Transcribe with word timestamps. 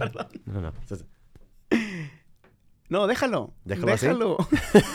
Perdón. 0.00 0.28
No, 0.46 0.60
no. 0.62 0.72
No, 2.88 3.06
déjalo. 3.06 3.52
¿Déjalo 3.66 4.36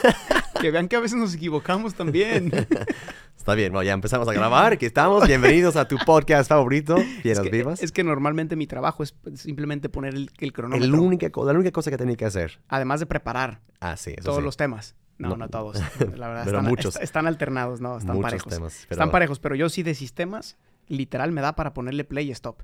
que 0.61 0.71
vean 0.71 0.87
que 0.87 0.95
a 0.95 0.99
veces 0.99 1.17
nos 1.19 1.35
equivocamos 1.35 1.93
también. 1.93 2.51
Está 3.37 3.53
bien, 3.53 3.71
bueno, 3.71 3.83
ya 3.83 3.93
empezamos 3.93 4.27
a 4.27 4.33
grabar. 4.33 4.73
Aquí 4.73 4.87
estamos. 4.87 5.27
Bienvenidos 5.27 5.75
a 5.75 5.87
tu 5.87 5.97
podcast 6.07 6.49
favorito, 6.49 6.95
Piedras 7.21 7.45
es, 7.45 7.51
que, 7.51 7.57
Vivas. 7.57 7.83
es 7.83 7.91
que 7.91 8.03
normalmente 8.03 8.55
mi 8.55 8.65
trabajo 8.65 9.03
es 9.03 9.13
simplemente 9.35 9.89
poner 9.89 10.15
el, 10.15 10.31
el 10.39 10.51
cronómetro. 10.53 10.83
El 10.83 10.99
única, 10.99 11.27
la 11.35 11.51
única 11.53 11.71
cosa 11.71 11.91
que 11.91 11.97
tenía 11.97 12.15
que 12.15 12.25
hacer. 12.25 12.59
Además 12.67 12.99
de 12.99 13.05
preparar 13.05 13.61
Ah, 13.79 13.95
sí, 13.97 14.11
eso 14.17 14.23
todos 14.25 14.39
sí. 14.39 14.43
los 14.43 14.57
temas. 14.57 14.95
No, 15.19 15.29
no, 15.29 15.37
No. 15.37 15.49
todos. 15.49 15.77
La 16.17 16.27
verdad, 16.29 16.45
Pero 16.45 16.57
están, 16.57 16.65
muchos. 16.65 16.95
est- 16.95 17.03
están 17.03 17.27
alternados, 17.27 17.79
no, 17.79 17.99
están 17.99 18.15
Muchos 18.15 18.31
parejos. 18.31 18.53
temas. 18.53 18.85
pero- 18.89 18.95
Están 18.99 19.11
parejos, 19.11 19.37
pero 19.39 19.53
yo 19.53 19.69
sí 19.69 19.83
de 19.83 19.93
sistemas, 19.93 20.57
literal 20.87 21.31
me 21.31 21.41
da 21.41 21.55
para 21.55 21.75
ponerle 21.75 22.03
play 22.05 22.29
y 22.29 22.31
stop. 22.31 22.63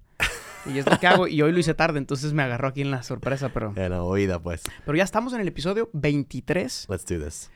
Y 0.66 0.78
es 0.78 0.86
lo 0.86 1.00
que 1.00 1.08
hago, 1.08 1.28
y 1.28 1.42
hoy 1.42 1.52
lo 1.52 1.60
hice 1.60 1.74
tarde, 1.74 1.98
entonces 1.98 2.34
me 2.34 2.44
agarró 2.44 2.68
aquí 2.68 2.82
en 2.82 2.92
la 2.92 3.02
sorpresa, 3.04 3.50
pero... 3.50 3.74
En 3.76 3.90
la 3.90 4.04
oída, 4.04 4.40
pues. 4.40 4.64
Pero 4.86 4.96
ya 4.98 5.04
estamos 5.04 5.34
en 5.34 5.42
el 5.42 5.48
episodio 5.48 5.90
23, 5.94 6.88
Let's 6.90 7.06
do 7.06 7.24
this. 7.24 7.50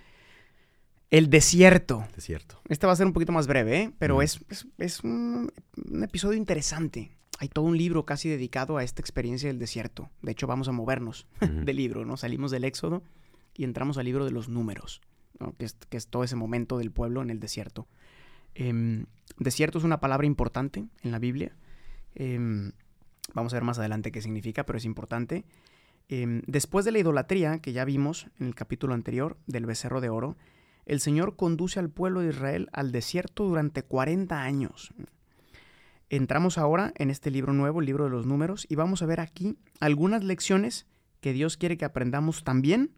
El 1.11 1.30
Desierto. 1.30 2.07
Es 2.17 2.23
cierto. 2.23 2.59
Este 2.67 2.88
va 2.88 2.93
a 2.93 2.95
ser 2.95 3.05
un 3.05 3.13
poquito 3.13 3.31
más 3.31 3.45
breve, 3.47 3.80
¿eh? 3.83 3.91
Pero 3.99 4.17
Mm. 4.17 4.21
es, 4.23 4.39
es, 4.49 4.67
es 4.80 5.03
un, 5.03 5.52
un 5.91 6.03
episodio 6.03 6.35
interesante. 6.38 7.11
Hay 7.38 7.47
todo 7.47 7.65
un 7.65 7.77
libro 7.77 8.05
casi 8.05 8.27
dedicado 8.27 8.77
a 8.77 8.83
esta 8.83 9.02
experiencia 9.02 9.47
del 9.49 9.59
desierto. 9.59 10.09
De 10.23 10.31
hecho, 10.31 10.47
vamos 10.47 10.67
a 10.67 10.71
movernos 10.71 11.27
Ujú. 11.41 11.63
del 11.63 11.75
libro, 11.75 12.05
¿no? 12.05 12.17
Salimos 12.17 12.49
del 12.49 12.63
Éxodo 12.63 13.03
y 13.55 13.65
entramos 13.65 13.97
al 13.99 14.05
libro 14.05 14.25
de 14.25 14.31
los 14.31 14.49
números, 14.49 15.02
¿no? 15.39 15.53
que, 15.58 15.65
es, 15.65 15.73
que 15.89 15.97
es 15.97 16.08
todo 16.08 16.23
ese 16.23 16.35
momento 16.35 16.80
del 16.80 16.91
pueblo 16.91 17.21
en 17.21 17.30
el 17.30 17.39
desierto. 17.39 17.87
Em, 18.55 19.05
desierto 19.37 19.77
es 19.77 19.83
una 19.83 19.99
palabra 19.99 20.25
importante 20.25 20.85
en 21.03 21.11
la 21.11 21.19
Biblia. 21.19 21.55
Em, 22.15 22.71
vamos 23.33 23.53
a 23.53 23.57
ver 23.57 23.63
más 23.63 23.79
adelante 23.79 24.11
qué 24.11 24.21
significa, 24.21 24.65
pero 24.65 24.77
es 24.77 24.85
importante. 24.85 25.45
Em, 26.07 26.41
después 26.45 26.85
de 26.85 26.91
la 26.91 26.99
idolatría 26.99 27.59
que 27.59 27.73
ya 27.73 27.85
vimos 27.85 28.27
en 28.39 28.47
el 28.47 28.55
capítulo 28.55 28.93
anterior 28.93 29.37
del 29.47 29.65
becerro 29.65 30.01
de 30.01 30.09
oro, 30.09 30.37
el 30.85 30.99
Señor 30.99 31.35
conduce 31.35 31.79
al 31.79 31.89
pueblo 31.89 32.21
de 32.21 32.29
Israel 32.29 32.69
al 32.71 32.91
desierto 32.91 33.45
durante 33.45 33.83
40 33.83 34.41
años. 34.41 34.93
Entramos 36.09 36.59
ahora 36.59 36.93
en 36.97 37.09
este 37.09 37.31
libro 37.31 37.53
nuevo, 37.53 37.79
el 37.79 37.87
libro 37.87 38.03
de 38.03 38.11
los 38.11 38.27
números, 38.27 38.67
y 38.69 38.75
vamos 38.75 39.01
a 39.01 39.07
ver 39.07 39.19
aquí 39.19 39.57
algunas 39.79 40.23
lecciones 40.23 40.85
que 41.19 41.33
Dios 41.33 41.57
quiere 41.57 41.77
que 41.77 41.85
aprendamos 41.85 42.43
también 42.43 42.91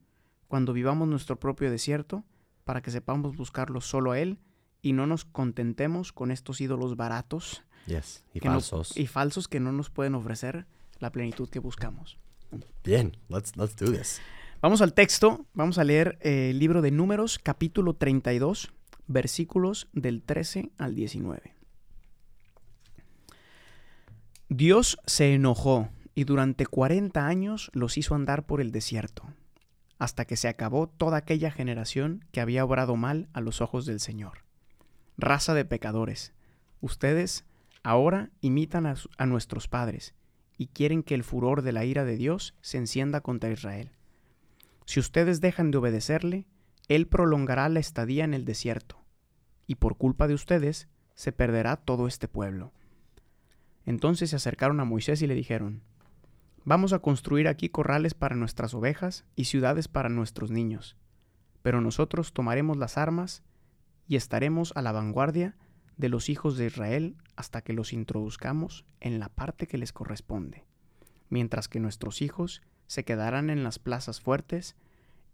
cuando 0.49 0.73
vivamos 0.73 1.07
nuestro 1.07 1.39
propio 1.39 1.71
desierto, 1.71 2.25
para 2.65 2.81
que 2.81 2.91
sepamos 2.91 3.37
buscarlo 3.37 3.79
solo 3.79 4.11
a 4.11 4.19
Él 4.19 4.39
y 4.81 4.91
no 4.91 5.07
nos 5.07 5.23
contentemos 5.23 6.11
con 6.11 6.31
estos 6.31 6.59
ídolos 6.59 6.97
baratos 6.97 7.63
Yes. 7.87 8.23
Y 8.33 8.39
no- 8.39 8.51
falsos. 8.51 8.95
y 8.95 9.07
falsos 9.07 9.47
que 9.47 9.59
no 9.59 9.71
nos 9.71 9.89
pueden 9.89 10.13
ofrecer 10.15 10.67
la 10.99 11.11
plenitud 11.11 11.49
que 11.49 11.59
buscamos. 11.59 12.17
Bien. 12.83 13.17
Let's, 13.29 13.57
let's 13.57 13.75
do 13.75 13.91
this. 13.91 14.21
Vamos 14.61 14.81
al 14.81 14.93
texto, 14.93 15.45
vamos 15.53 15.77
a 15.77 15.83
leer 15.83 16.17
eh, 16.21 16.49
el 16.51 16.59
libro 16.59 16.81
de 16.81 16.91
Números, 16.91 17.39
capítulo 17.39 17.93
32, 17.95 18.71
versículos 19.07 19.87
del 19.93 20.21
13 20.23 20.71
al 20.77 20.95
19. 20.95 21.53
Dios 24.49 24.97
se 25.05 25.33
enojó 25.33 25.89
y 26.15 26.23
durante 26.23 26.65
40 26.65 27.27
años 27.27 27.69
los 27.73 27.97
hizo 27.97 28.15
andar 28.15 28.45
por 28.45 28.61
el 28.61 28.71
desierto, 28.71 29.23
hasta 29.99 30.25
que 30.25 30.37
se 30.37 30.47
acabó 30.47 30.87
toda 30.87 31.17
aquella 31.17 31.51
generación 31.51 32.25
que 32.31 32.41
había 32.41 32.65
obrado 32.65 32.95
mal 32.95 33.27
a 33.33 33.41
los 33.41 33.61
ojos 33.61 33.85
del 33.85 33.99
Señor. 33.99 34.39
Raza 35.17 35.53
de 35.53 35.65
pecadores, 35.65 36.33
ustedes 36.81 37.45
ahora 37.87 38.31
imitan 38.41 38.85
a, 38.85 39.25
nuestros 39.25 39.69
padres 39.69 40.13
y 40.57 40.67
quieren 40.67 41.03
que 41.03 41.15
el 41.15 41.23
furor 41.23 41.61
de 41.61 41.71
la 41.71 41.85
ira 41.85 42.03
de 42.03 42.17
Dios 42.17 42.53
se 42.59 42.77
encienda 42.77 43.21
contra 43.21 43.49
Israel. 43.49 43.91
Si 44.83 44.99
ustedes 44.99 45.39
dejan 45.39 45.71
de 45.71 45.77
obedecerle, 45.77 46.47
Él 46.89 47.07
prolongará 47.07 47.69
la 47.69 47.79
estadía 47.79 48.25
en 48.25 48.33
el 48.33 48.43
desierto, 48.43 48.97
y 49.67 49.75
por 49.75 49.95
culpa 49.95 50.27
de 50.27 50.33
ustedes 50.33 50.89
se 51.15 51.31
perderá 51.31 51.77
todo 51.77 52.07
este 52.07 52.27
pueblo. 52.27 52.73
Entonces 53.85 54.31
se 54.31 54.35
acercaron 54.35 54.81
a 54.81 54.85
Moisés 54.85 55.21
y 55.21 55.27
le 55.27 55.35
dijeron, 55.35 55.81
Vamos 56.65 56.91
a 56.91 56.99
construir 56.99 57.47
aquí 57.47 57.69
corrales 57.69 58.13
para 58.13 58.35
nuestras 58.35 58.73
ovejas 58.73 59.23
y 59.37 59.45
ciudades 59.45 59.87
para 59.87 60.09
nuestros 60.09 60.51
niños, 60.51 60.97
pero 61.61 61.79
nosotros 61.79 62.33
tomaremos 62.33 62.75
las 62.75 62.97
armas 62.97 63.43
y 64.09 64.17
estaremos 64.17 64.73
a 64.75 64.81
la 64.81 64.91
vanguardia 64.91 65.55
de 65.97 66.09
los 66.09 66.29
hijos 66.29 66.57
de 66.57 66.67
Israel 66.67 67.15
hasta 67.35 67.61
que 67.61 67.73
los 67.73 67.93
introduzcamos 67.93 68.85
en 68.99 69.19
la 69.19 69.29
parte 69.29 69.67
que 69.67 69.77
les 69.77 69.93
corresponde, 69.93 70.65
mientras 71.29 71.67
que 71.67 71.79
nuestros 71.79 72.21
hijos 72.21 72.61
se 72.85 73.03
quedarán 73.03 73.49
en 73.49 73.63
las 73.63 73.79
plazas 73.79 74.21
fuertes, 74.21 74.75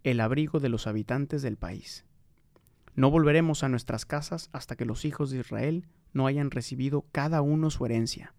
el 0.02 0.20
abrigo 0.20 0.60
de 0.60 0.68
los 0.68 0.86
habitantes 0.86 1.42
del 1.42 1.56
país. 1.56 2.04
No 2.94 3.10
volveremos 3.10 3.62
a 3.62 3.68
nuestras 3.68 4.06
casas 4.06 4.50
hasta 4.52 4.76
que 4.76 4.84
los 4.84 5.04
hijos 5.04 5.30
de 5.30 5.40
Israel 5.40 5.86
no 6.12 6.26
hayan 6.26 6.50
recibido 6.50 7.04
cada 7.12 7.42
uno 7.42 7.70
su 7.70 7.84
herencia. 7.84 8.34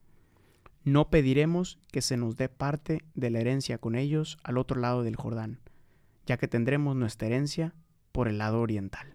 No 0.84 1.10
pediremos 1.10 1.80
que 1.92 2.02
se 2.02 2.16
nos 2.16 2.38
dé 2.38 2.48
parte 2.48 3.04
de 3.16 3.30
la 3.32 3.40
herencia 3.40 3.80
con 3.80 3.96
ellos 3.96 4.38
al 4.44 4.58
otro 4.58 4.80
lado 4.80 5.04
del 5.04 5.16
Jordán, 5.16 5.60
ya 6.26 6.38
que 6.38 6.48
tendremos 6.48 6.96
nuestra 6.96 7.28
herencia 7.28 7.74
por 8.12 8.28
el 8.28 8.38
lado 8.38 8.62
oriental. 8.62 9.15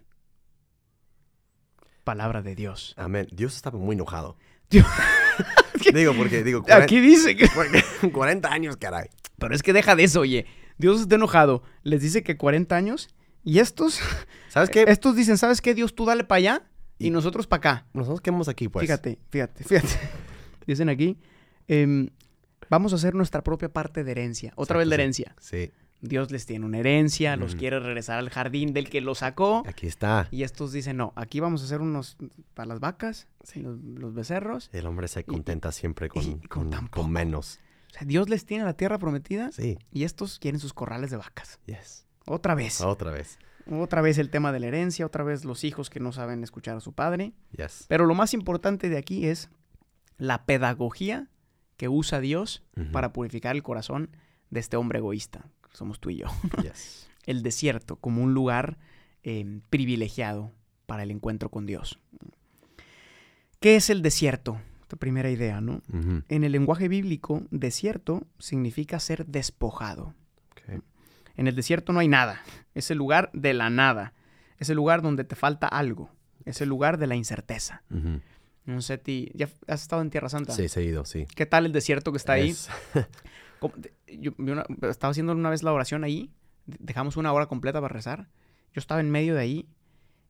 Palabra 2.11 2.41
de 2.41 2.55
Dios. 2.55 2.93
Amén. 2.97 3.25
Dios 3.31 3.55
estaba 3.55 3.79
muy 3.79 3.93
enojado. 3.95 4.35
Dios- 4.69 4.85
digo, 5.93 6.13
porque 6.13 6.43
digo, 6.43 6.61
40, 6.61 6.83
Aquí 6.83 6.99
dice 6.99 7.37
que... 7.37 7.47
40 8.11 8.49
años, 8.51 8.75
caray. 8.75 9.07
Pero 9.39 9.55
es 9.55 9.63
que 9.63 9.71
deja 9.71 9.95
de 9.95 10.03
eso, 10.03 10.19
oye. 10.19 10.45
Dios 10.77 10.99
está 10.99 11.15
enojado. 11.15 11.63
Les 11.83 12.01
dice 12.01 12.21
que 12.21 12.35
40 12.35 12.75
años. 12.75 13.07
Y 13.45 13.59
estos, 13.59 14.01
¿Sabes 14.49 14.69
qué? 14.69 14.83
estos 14.89 15.15
dicen, 15.15 15.37
¿sabes 15.37 15.61
qué? 15.61 15.73
Dios, 15.73 15.95
tú 15.95 16.03
dale 16.05 16.25
para 16.25 16.37
allá 16.39 16.63
y, 16.99 17.07
Y- 17.07 17.11
nosotros 17.11 17.47
para 17.47 17.59
acá. 17.59 17.85
Nosotros 17.93 18.19
quedamos 18.19 18.49
aquí, 18.49 18.67
pues. 18.67 18.83
Fíjate, 18.83 19.17
fíjate, 19.29 19.63
fíjate. 19.63 19.97
Dicen 20.67 20.89
aquí, 20.89 21.17
em, 21.69 22.09
vamos 22.69 22.91
a 22.91 22.97
hacer 22.97 23.15
nuestra 23.15 23.41
propia 23.41 23.69
parte 23.69 24.03
de 24.03 24.11
herencia. 24.11 24.51
Otra 24.57 24.75
Exacto, 24.75 24.79
vez 24.79 24.87
la 24.89 24.95
sí. 24.97 25.01
herencia. 25.01 25.35
Sí, 25.39 25.71
Dios 26.01 26.31
les 26.31 26.45
tiene 26.47 26.65
una 26.65 26.79
herencia, 26.79 27.35
los 27.35 27.55
quiere 27.55 27.79
regresar 27.79 28.17
al 28.17 28.29
jardín 28.31 28.73
del 28.73 28.89
que 28.89 29.01
los 29.01 29.19
sacó. 29.19 29.63
aquí 29.67 29.85
está. 29.87 30.27
Y 30.31 30.43
estos 30.43 30.71
dicen, 30.71 30.97
no, 30.97 31.13
aquí 31.15 31.39
vamos 31.39 31.61
a 31.61 31.65
hacer 31.65 31.79
unos 31.81 32.17
para 32.55 32.65
las 32.67 32.79
vacas, 32.79 33.27
los, 33.55 33.79
los 33.83 34.13
becerros. 34.13 34.69
El 34.73 34.87
hombre 34.87 35.07
se 35.07 35.23
contenta 35.23 35.71
siempre 35.71 36.09
con, 36.09 36.23
y 36.23 36.25
con 36.39 36.47
con, 36.47 36.69
tan 36.71 36.79
con 36.87 36.89
poco. 36.89 37.07
menos. 37.07 37.59
O 37.89 37.93
sea, 37.93 38.07
Dios 38.07 38.29
les 38.29 38.45
tiene 38.45 38.63
la 38.63 38.73
tierra 38.73 38.97
prometida 38.97 39.51
Sí, 39.51 39.77
y 39.91 40.03
estos 40.03 40.39
quieren 40.39 40.59
sus 40.59 40.73
corrales 40.73 41.11
de 41.11 41.17
vacas. 41.17 41.59
yes. 41.65 42.05
Otra 42.25 42.55
vez. 42.55 42.81
Otra 42.81 43.11
vez. 43.11 43.37
Otra 43.69 44.01
vez 44.01 44.17
el 44.17 44.29
tema 44.31 44.51
de 44.51 44.59
la 44.59 44.67
herencia, 44.67 45.05
otra 45.05 45.23
vez 45.23 45.45
los 45.45 45.63
hijos 45.63 45.89
que 45.89 45.99
no 45.99 46.11
saben 46.11 46.43
escuchar 46.43 46.77
a 46.77 46.79
su 46.79 46.93
padre. 46.93 47.33
Yes. 47.55 47.85
Pero 47.87 48.05
lo 48.05 48.15
más 48.15 48.33
importante 48.33 48.89
de 48.89 48.97
aquí 48.97 49.27
es 49.27 49.49
la 50.17 50.45
pedagogía 50.45 51.29
que 51.77 51.89
usa 51.89 52.19
Dios 52.21 52.63
para 52.91 53.11
purificar 53.13 53.55
el 53.55 53.63
corazón 53.63 54.09
de 54.49 54.59
este 54.59 54.77
hombre 54.77 54.99
egoísta. 54.99 55.45
Somos 55.73 55.99
tú 55.99 56.09
y 56.09 56.17
yo. 56.17 56.27
Yes. 56.61 57.07
El 57.25 57.43
desierto 57.43 57.95
como 57.97 58.23
un 58.23 58.33
lugar 58.33 58.77
eh, 59.23 59.59
privilegiado 59.69 60.51
para 60.87 61.03
el 61.03 61.11
encuentro 61.11 61.49
con 61.49 61.65
Dios. 61.67 61.99
¿Qué 63.59 63.75
es 63.75 63.89
el 63.89 64.01
desierto? 64.01 64.59
Esta 64.81 64.95
primera 64.97 65.29
idea, 65.29 65.61
¿no? 65.61 65.81
En 66.27 66.43
el 66.43 66.51
lenguaje 66.51 66.87
bíblico, 66.87 67.43
desierto 67.51 68.25
significa 68.39 68.99
ser 68.99 69.25
despojado. 69.27 70.15
En 71.37 71.47
el 71.47 71.55
desierto 71.55 71.93
no 71.93 71.99
hay 71.99 72.07
nada. 72.09 72.41
Es 72.73 72.91
el 72.91 72.97
lugar 72.97 73.29
de 73.33 73.53
la 73.53 73.69
nada. 73.69 74.13
Es 74.57 74.69
el 74.69 74.75
lugar 74.75 75.01
donde 75.01 75.23
te 75.23 75.35
falta 75.35 75.67
algo. 75.67 76.11
Es 76.43 76.59
el 76.61 76.67
lugar 76.69 76.97
de 76.97 77.07
la 77.07 77.15
incerteza. 77.15 77.83
No 78.65 78.81
sé, 78.81 78.97
ti, 78.97 79.31
¿ya 79.33 79.47
has 79.67 79.83
estado 79.83 80.01
en 80.01 80.09
Tierra 80.09 80.27
Santa? 80.27 80.53
Sí, 80.53 80.67
seguido, 80.67 81.05
sí. 81.05 81.25
¿Qué 81.35 81.45
tal 81.45 81.65
el 81.67 81.71
desierto 81.71 82.11
que 82.11 82.17
está 82.17 82.33
ahí? 82.33 82.49
Es- 82.49 82.67
¿Cómo- 82.93 83.05
de- 83.05 83.07
Yo, 84.07 84.31
una- 84.37 84.65
estaba 84.89 85.11
haciendo 85.11 85.33
una 85.33 85.49
vez 85.49 85.63
la 85.63 85.71
oración 85.73 86.03
ahí. 86.03 86.31
de- 86.65 86.77
Dejamos 86.79 87.17
una 87.17 87.31
hora 87.33 87.45
completa 87.47 87.81
para 87.81 87.93
rezar. 87.93 88.29
Yo 88.73 88.79
estaba 88.79 89.01
en 89.01 89.09
medio 89.09 89.33
de 89.35 89.41
ahí. 89.41 89.67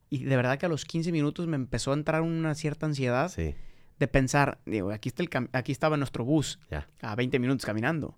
Y 0.09 0.23
de 0.25 0.35
verdad 0.35 0.57
que 0.59 0.65
a 0.65 0.69
los 0.69 0.85
15 0.85 1.11
minutos 1.11 1.47
me 1.47 1.55
empezó 1.55 1.91
a 1.91 1.93
entrar 1.93 2.21
una 2.21 2.53
cierta 2.55 2.85
ansiedad 2.85 3.29
sí. 3.29 3.55
de 3.99 4.07
pensar, 4.07 4.59
digo, 4.65 4.91
aquí, 4.91 5.09
está 5.09 5.23
el 5.23 5.29
aquí 5.53 5.71
estaba 5.71 5.95
nuestro 5.97 6.25
bus 6.25 6.59
a 7.01 7.15
20 7.15 7.39
minutos 7.39 7.65
caminando, 7.65 8.17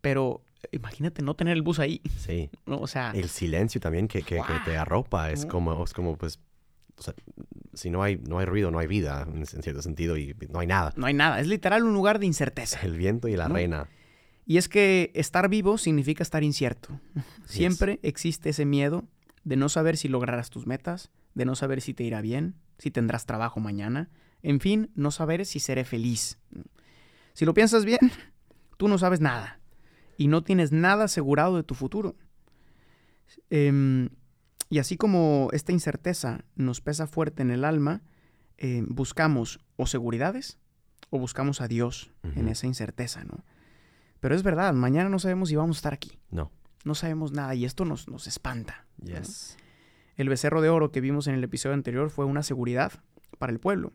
pero 0.00 0.42
imagínate 0.72 1.20
no 1.22 1.34
tener 1.36 1.54
el 1.54 1.62
bus 1.62 1.78
ahí, 1.78 2.00
Sí. 2.16 2.48
¿no? 2.66 2.78
O 2.78 2.86
sea, 2.86 3.10
El 3.14 3.28
silencio 3.28 3.80
también 3.82 4.08
que, 4.08 4.22
que- 4.22 4.36
que 4.36 4.54
te 4.64 4.78
arropa 4.78 5.30
es 5.30 5.44
como, 5.44 5.84
es 5.84 5.92
como 5.92 6.16
pues, 6.16 6.38
o 6.98 7.02
sea, 7.02 7.12
si 7.74 7.90
no 7.90 8.02
hay, 8.02 8.16
no 8.16 8.38
hay 8.38 8.46
ruido, 8.46 8.70
no 8.70 8.78
hay 8.78 8.86
vida 8.86 9.26
en, 9.28 9.38
en 9.40 9.46
cierto 9.46 9.82
sentido 9.82 10.16
y 10.16 10.34
no 10.50 10.60
hay 10.60 10.66
nada. 10.66 10.94
no 10.96 11.04
hay 11.06 11.12
nada, 11.14 11.38
es 11.40 11.48
literal 11.48 11.84
un 11.84 11.92
lugar 11.92 12.18
de 12.18 12.24
incerteza. 12.26 12.80
El 12.82 12.96
viento 12.96 13.28
y 13.28 13.36
la 13.36 13.48
No. 13.48 13.54
reina. 13.56 13.88
Y 14.46 14.58
es 14.58 14.68
que 14.68 15.10
estar 15.14 15.48
vivo 15.48 15.76
significa 15.76 16.22
estar 16.22 16.44
incierto. 16.44 17.00
Siempre 17.46 17.98
existe 18.02 18.50
ese 18.50 18.64
miedo 18.64 19.04
de 19.42 19.56
no 19.56 19.68
saber 19.68 19.96
si 19.96 20.08
lograrás 20.08 20.50
tus 20.50 20.66
metas, 20.66 21.10
de 21.34 21.44
no 21.44 21.56
saber 21.56 21.80
si 21.80 21.94
te 21.94 22.04
irá 22.04 22.20
bien, 22.20 22.54
si 22.78 22.92
tendrás 22.92 23.26
trabajo 23.26 23.58
mañana, 23.58 24.08
en 24.42 24.60
fin, 24.60 24.90
no 24.94 25.10
saber 25.10 25.44
si 25.46 25.58
seré 25.58 25.84
feliz. 25.84 26.38
Si 27.32 27.44
lo 27.44 27.54
piensas 27.54 27.84
bien, 27.84 27.98
tú 28.76 28.86
no 28.86 28.98
sabes 28.98 29.20
nada 29.20 29.60
y 30.16 30.28
no 30.28 30.44
tienes 30.44 30.70
nada 30.70 31.04
asegurado 31.04 31.56
de 31.56 31.64
tu 31.64 31.74
futuro. 31.74 32.16
Em, 33.50 34.10
y 34.70 34.78
así 34.78 34.96
como 34.96 35.48
esta 35.52 35.72
incerteza 35.72 36.44
nos 36.54 36.80
pesa 36.80 37.08
fuerte 37.08 37.42
en 37.42 37.50
el 37.50 37.64
alma, 37.64 38.02
eh, 38.58 38.84
buscamos 38.86 39.58
o 39.76 39.86
seguridades 39.86 40.58
o 41.10 41.18
buscamos 41.18 41.60
a 41.60 41.68
Dios 41.68 42.12
en 42.34 42.48
esa 42.48 42.66
incerteza, 42.66 43.24
¿no? 43.24 43.44
Pero 44.20 44.34
es 44.34 44.42
verdad, 44.42 44.72
mañana 44.74 45.08
no 45.08 45.18
sabemos 45.18 45.48
si 45.48 45.56
vamos 45.56 45.76
a 45.76 45.78
estar 45.78 45.94
aquí. 45.94 46.18
No. 46.30 46.50
No 46.84 46.94
sabemos 46.94 47.32
nada 47.32 47.54
y 47.54 47.64
esto 47.64 47.84
nos, 47.84 48.08
nos 48.08 48.26
espanta. 48.26 48.86
Yes. 49.02 49.56
El 50.16 50.28
becerro 50.28 50.60
de 50.62 50.68
oro 50.68 50.90
que 50.92 51.00
vimos 51.00 51.26
en 51.26 51.34
el 51.34 51.44
episodio 51.44 51.74
anterior 51.74 52.10
fue 52.10 52.24
una 52.24 52.42
seguridad 52.42 52.92
para 53.38 53.52
el 53.52 53.58
pueblo, 53.60 53.92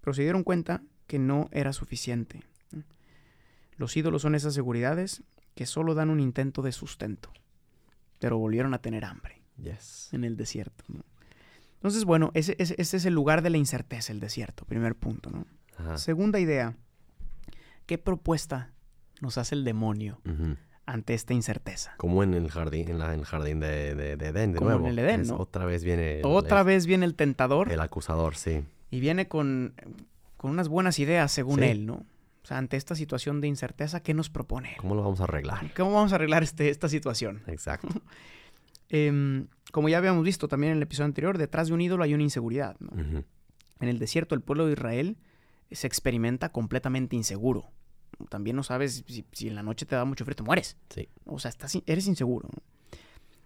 pero 0.00 0.14
se 0.14 0.22
dieron 0.22 0.42
cuenta 0.44 0.82
que 1.06 1.18
no 1.18 1.48
era 1.52 1.72
suficiente. 1.72 2.42
Los 3.76 3.96
ídolos 3.96 4.22
son 4.22 4.34
esas 4.34 4.54
seguridades 4.54 5.22
que 5.54 5.66
solo 5.66 5.94
dan 5.94 6.10
un 6.10 6.20
intento 6.20 6.62
de 6.62 6.72
sustento, 6.72 7.30
pero 8.18 8.38
volvieron 8.38 8.74
a 8.74 8.78
tener 8.80 9.04
hambre 9.04 9.42
Yes. 9.62 10.08
en 10.12 10.24
el 10.24 10.36
desierto. 10.36 10.84
¿no? 10.88 11.04
Entonces, 11.74 12.04
bueno, 12.04 12.30
ese, 12.34 12.56
ese- 12.58 12.74
ese 12.78 12.96
es 12.96 13.04
el 13.04 13.14
lugar 13.14 13.42
de 13.42 13.50
la 13.50 13.58
incerteza, 13.58 14.12
el 14.12 14.20
desierto, 14.20 14.64
primer 14.64 14.94
punto. 14.96 15.30
¿no? 15.30 15.46
Ajá. 15.76 15.98
Segunda 15.98 16.40
idea, 16.40 16.76
¿qué 17.86 17.98
propuesta 17.98 18.72
nos 19.20 19.38
hace 19.38 19.54
el 19.54 19.64
demonio 19.64 20.20
ante 20.86 21.14
esta 21.14 21.34
incerteza? 21.34 21.94
Como 21.98 22.22
en 22.22 22.34
el 22.34 22.50
jardín, 22.50 22.88
en, 22.88 22.98
la- 22.98 23.12
en 23.14 23.20
el 23.20 23.26
jardín 23.26 23.60
de, 23.60 23.94
de- 23.94 24.16
de 24.16 24.26
Edén, 24.26 24.52
de 24.52 24.58
Como 24.58 24.70
en 24.70 24.76
nuevo. 24.78 24.88
el 24.88 24.98
Edén, 24.98 25.20
Es- 25.22 25.28
¿no? 25.28 25.36
Otra 25.36 25.64
vez 25.66 25.84
viene 25.84 26.20
el, 26.20 26.26
Otra 26.26 26.60
el- 26.60 26.66
vez 26.66 26.86
viene 26.86 27.04
el 27.06 27.14
tentador 27.14 27.70
el 27.72 27.80
acusador, 27.80 28.36
sí. 28.36 28.64
y 28.90 29.00
viene 29.00 29.28
con, 29.28 29.74
con 30.36 30.50
unas 30.50 30.68
buenas 30.68 30.98
ideas, 30.98 31.30
según 31.32 31.60
Sí. 31.60 31.66
él, 31.66 31.86
¿no? 31.86 32.04
O 32.42 32.46
sea, 32.48 32.56
ante 32.56 32.78
esta 32.78 32.94
situación 32.94 33.42
de 33.42 33.48
incerteza, 33.48 34.00
¿qué 34.02 34.14
nos 34.14 34.30
propone? 34.30 34.76
¿Cómo 34.78 34.94
lo 34.94 35.02
vamos 35.02 35.20
a 35.20 35.24
arreglar? 35.24 35.70
¿Cómo 35.76 35.92
vamos 35.92 36.12
a 36.12 36.14
arreglar 36.14 36.42
este, 36.42 36.70
esta 36.70 36.88
situación? 36.88 37.42
Exacto. 37.46 37.88
Em, 38.90 39.48
como 39.70 39.90
ya 39.90 39.98
habíamos 39.98 40.24
visto 40.24 40.48
también 40.48 40.70
en 40.72 40.78
el 40.78 40.82
episodio 40.84 41.06
anterior, 41.06 41.36
detrás 41.36 41.68
de 41.68 41.74
un 41.74 41.80
ídolo 41.82 42.04
hay 42.04 42.14
una 42.14 42.22
inseguridad. 42.22 42.76
En 42.80 43.88
el 43.88 43.98
desierto, 43.98 44.34
el 44.34 44.40
pueblo 44.40 44.64
de 44.66 44.72
Israel 44.72 45.18
se 45.70 45.86
experimenta 45.86 46.48
completamente 46.52 47.14
inseguro. 47.14 47.66
También 48.28 48.56
no 48.56 48.62
sabes 48.62 49.04
si, 49.06 49.24
si 49.32 49.48
en 49.48 49.54
la 49.54 49.62
noche 49.62 49.86
te 49.86 49.94
da 49.96 50.04
mucho 50.04 50.24
frío, 50.24 50.36
te 50.36 50.42
mueres. 50.42 50.76
Sí. 50.90 51.08
O 51.26 51.38
sea, 51.38 51.48
estás, 51.50 51.78
eres 51.86 52.06
inseguro. 52.06 52.48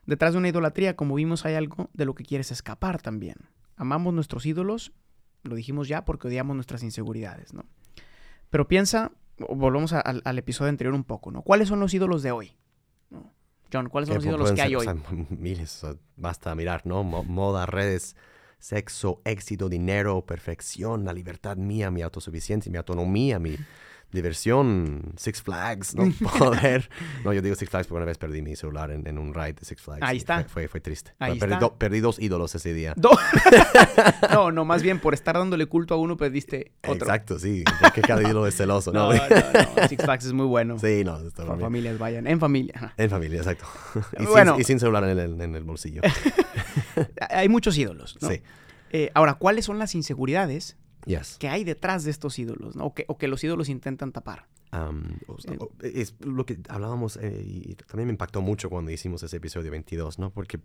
Detrás 0.07 0.33
de 0.33 0.39
una 0.39 0.49
idolatría, 0.49 0.97
como 0.97 1.15
vimos, 1.15 1.45
hay 1.45 1.55
algo 1.55 1.89
de 1.93 2.05
lo 2.05 2.15
que 2.15 2.25
quieres 2.25 2.51
escapar 2.51 3.01
también. 3.01 3.37
Amamos 3.77 4.13
nuestros 4.15 4.47
ídolos, 4.47 4.93
lo 5.45 5.55
dijimos 5.55 5.89
ya, 5.89 6.05
porque 6.05 6.29
odiamos 6.29 6.57
nuestras 6.57 6.83
inseguridades, 6.83 7.53
¿no? 7.55 7.65
Pero 8.51 8.67
piensa, 8.69 9.13
volvemos 9.39 9.93
a- 9.93 10.01
al, 10.01 10.21
al 10.25 10.39
episodio 10.39 10.71
anterior 10.71 10.95
un 10.95 11.05
poco, 11.05 11.31
¿no? 11.31 11.43
¿Cuáles 11.43 11.69
son 11.69 11.81
los 11.81 11.95
ídolos 11.95 12.23
de 12.23 12.33
hoy? 12.33 12.57
¿No? 13.11 13.33
John, 13.73 13.89
¿cuáles 13.89 14.09
son 14.09 14.17
los 14.17 14.25
pu- 14.25 14.29
ídolos 14.29 14.53
que 14.53 14.63
hay 14.63 14.75
hoy? 14.75 14.85
sea, 14.87 14.97
miles, 15.31 15.87
basta 16.17 16.55
mirar, 16.55 16.83
¿no? 16.85 17.03
Mo- 17.05 17.25
moda, 17.25 17.65
redes, 17.67 18.17
sexo, 18.59 19.21
éxito, 19.25 19.69
dinero, 19.69 20.25
perfección, 20.27 21.05
la 21.05 21.13
libertad 21.13 21.57
mía, 21.57 21.91
mi 21.91 22.03
autosuficiencia, 22.03 22.71
mi 22.71 22.79
autonomía, 22.79 23.39
mi 23.39 23.57
diversión, 24.13 25.13
Six 25.17 25.43
Flags, 25.43 25.95
¿no? 25.95 26.13
Poder. 26.39 26.89
No, 27.25 27.33
yo 27.33 27.43
digo 27.43 27.55
Six 27.57 27.71
Flags 27.71 27.87
porque 27.87 27.97
una 27.99 28.07
vez 28.07 28.19
perdí 28.19 28.43
mi 28.43 28.55
celular 28.57 28.91
en, 28.91 29.07
en 29.07 29.19
un 29.19 29.35
ride 29.35 29.55
de 29.55 29.65
Six 29.65 29.81
Flags. 29.83 30.03
Ahí 30.03 30.19
está. 30.19 30.41
Fue, 30.45 30.49
fue, 30.49 30.69
fue 30.69 30.81
triste. 30.81 31.13
Ahí 31.19 31.39
perdí, 31.39 31.55
está. 31.55 31.65
do- 31.67 31.75
perdí 31.77 32.01
dos 32.01 32.19
ídolos 32.19 32.55
ese 32.55 32.73
día. 32.75 32.95
Do- 32.97 33.11
no, 34.33 34.53
no, 34.53 34.65
más 34.65 34.83
bien 34.83 34.99
por 35.01 35.15
estar 35.15 35.35
dándole 35.37 35.67
culto 35.67 35.95
a 35.95 35.97
uno 35.97 36.17
perdiste 36.17 36.73
otro. 36.87 37.07
Exacto, 37.07 37.39
sí. 37.39 37.65
Que 37.95 38.03
cada 38.03 38.23
ídolo 38.23 38.47
es 38.47 38.57
celoso, 38.57 38.93
No, 38.93 39.13
¿no? 39.13 39.19
no, 39.19 39.29
no, 39.83 39.89
Six 39.89 40.05
Flags 40.05 40.25
es 40.27 40.33
muy 40.33 40.47
bueno. 40.47 40.79
Sí, 40.79 41.03
no, 41.05 41.19
está 41.27 41.45
Por 41.45 41.57
bien. 41.57 41.67
familias 41.67 41.99
vayan, 41.99 42.27
en 42.27 42.39
familia. 42.39 42.95
En 42.97 43.11
familia, 43.11 43.39
exacto. 43.39 43.65
y, 44.19 44.25
Bueno. 44.27 44.53
sin, 44.55 44.61
y 44.61 44.65
sin 44.65 44.81
celular 44.81 45.05
en 45.05 45.19
el, 45.19 45.41
en 45.41 45.55
el 45.55 45.65
bolsillo. 45.65 46.03
Hay 47.31 47.49
muchos 47.49 47.77
ídolos, 47.79 48.19
¿no? 48.21 48.29
Sí. 48.29 48.43
Eh, 48.91 49.11
ahora, 49.15 49.35
¿cuáles 49.35 49.65
son 49.65 49.79
las 49.79 49.95
inseguridades 49.95 50.77
Yes. 51.07 51.37
que 51.39 51.49
hay 51.49 51.65
detrás 51.65 52.05
de 52.05 52.11
estos 52.11 52.39
ídolos, 52.39 52.77
¿no? 52.77 52.85
O 52.87 52.95
que, 52.95 53.05
o 53.09 53.19
que 53.19 53.27
los 53.29 53.43
ídolos 53.45 53.69
intentan 53.69 54.13
tapar. 54.13 54.47
O 55.27 55.37
Eh, 55.45 55.57
o- 55.59 55.71
es 55.83 56.15
lo 56.21 56.47
que 56.47 56.59
hablábamos 56.69 57.17
eh, 57.19 57.43
y 57.45 57.75
también 57.75 58.07
me 58.07 58.13
impactó 58.13 58.41
mucho 58.41 58.71
cuando 58.71 58.91
hicimos 58.91 59.23
ese 59.23 59.37
episodio 59.37 59.71
22, 59.71 60.19
¿no? 60.19 60.31
Porque 60.31 60.61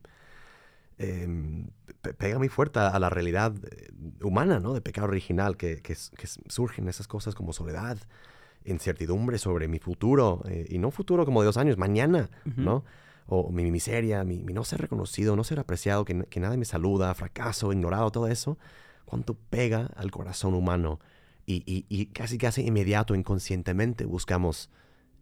em, 0.98 1.68
pe- 2.02 2.14
pega 2.14 2.38
muy 2.38 2.50
fuerte 2.50 2.80
a 2.80 2.98
la 3.00 3.10
realidad 3.10 3.54
eh, 3.72 3.90
humana, 4.24 4.60
¿no? 4.60 4.74
De 4.74 4.82
pecado 4.82 5.08
original, 5.08 5.58
que, 5.58 5.78
que 5.82 5.96
que 5.96 6.28
surgen 6.48 6.88
esas 6.88 7.08
cosas 7.08 7.36
como 7.36 7.54
soledad, 7.54 7.98
incertidumbre 8.66 9.38
sobre 9.38 9.68
mi 9.68 9.80
futuro, 9.80 10.42
eh, 10.48 10.66
y 10.70 10.78
no 10.80 10.92
futuro 10.92 11.26
como 11.26 11.42
de 11.42 11.46
dos 11.48 11.58
años, 11.58 11.78
mañana. 11.78 12.30
¿no? 12.56 12.84
O 13.30 13.52
mi 13.52 13.70
miseria, 13.72 14.24
mi, 14.24 14.42
mi 14.42 14.54
no 14.54 14.64
ser 14.64 14.80
reconocido, 14.80 15.36
no 15.36 15.44
ser 15.44 15.60
apreciado, 15.60 16.06
que 16.06 16.40
nadie 16.40 16.58
me 16.58 16.64
saluda, 16.66 17.14
fracaso, 17.14 17.74
ignorado, 17.74 18.10
todo 18.10 18.28
eso, 18.28 18.58
cuánto 19.08 19.34
pega 19.34 19.90
al 19.96 20.12
corazón 20.12 20.54
humano. 20.54 21.00
Y, 21.50 21.64
y- 21.90 22.08
casi 22.08 22.38
casi 22.38 22.62
inmediato, 22.68 23.16
inconscientemente, 23.16 24.06
buscamos 24.06 24.70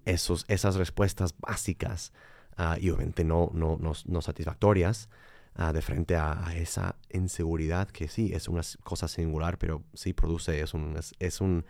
esos, 0.05 0.43
esas 0.47 0.75
respuestas 0.75 1.35
básicas 1.37 2.11
ah, 2.57 2.77
y 2.81 2.89
obviamente 2.89 3.23
no, 3.23 3.51
no, 3.53 3.77
no, 3.79 3.93
no 4.05 4.21
satisfactorias 4.21 5.07
ah, 5.53 5.71
de 5.71 5.83
frente 5.83 6.15
a, 6.15 6.51
esa 6.55 6.95
inseguridad 7.11 7.87
que 7.89 8.07
sí 8.07 8.31
es 8.33 8.47
una 8.47 8.61
cosa 8.83 9.07
singular, 9.07 9.59
pero 9.59 9.83
sí 9.93 10.13
produce, 10.13 10.61
es 10.61 10.73
un, 10.73 10.97
es, 11.19 11.41
un 11.41 11.63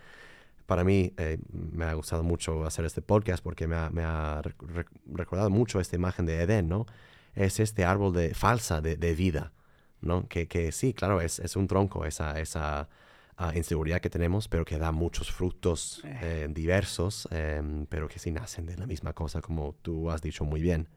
para 0.65 0.85
mí 0.85 1.11
eh, 1.17 1.37
me 1.51 1.83
ha 1.85 1.93
gustado 1.93 2.23
mucho 2.23 2.65
hacer 2.65 2.85
este 2.85 3.01
podcast 3.01 3.43
porque 3.43 3.67
me 3.67 3.75
ha, 3.75 3.89
me 3.89 4.03
ha 4.03 4.41
rec- 4.41 4.57
rec- 4.57 4.99
recordado 5.05 5.49
mucho 5.49 5.81
esta 5.81 5.97
imagen 5.97 6.25
de 6.25 6.41
Edén, 6.41 6.69
¿no? 6.69 6.85
Es 7.35 7.59
este 7.59 7.83
árbol 7.83 8.13
de 8.13 8.33
falsa 8.33 8.79
de 8.79 9.15
vida, 9.15 9.51
¿no? 10.05 10.27
Que, 10.27 10.47
que 10.47 10.71
sí, 10.71 10.93
claro, 10.93 11.21
es, 11.21 11.39
es 11.39 11.55
un 11.55 11.67
tronco, 11.67 12.05
esa, 12.05 12.39
esa 12.39 12.87
ah, 13.37 13.51
inseguridad 13.55 13.99
que 14.01 14.09
tenemos, 14.09 14.47
pero 14.47 14.65
que 14.65 14.77
da 14.77 14.91
muchos 14.91 15.31
frutos 15.31 16.01
eh, 16.05 16.47
diversos, 16.49 17.27
em, 17.31 17.85
pero 17.87 18.07
que 18.07 18.19
sí 18.19 18.31
nacen 18.31 18.65
de 18.65 18.77
la 18.77 18.85
misma 18.87 19.13
cosa, 19.13 19.41
como 19.41 19.75
tú 19.81 20.09
has 20.11 20.21
dicho 20.21 20.45
muy 20.45 20.61
bien. 20.61 20.87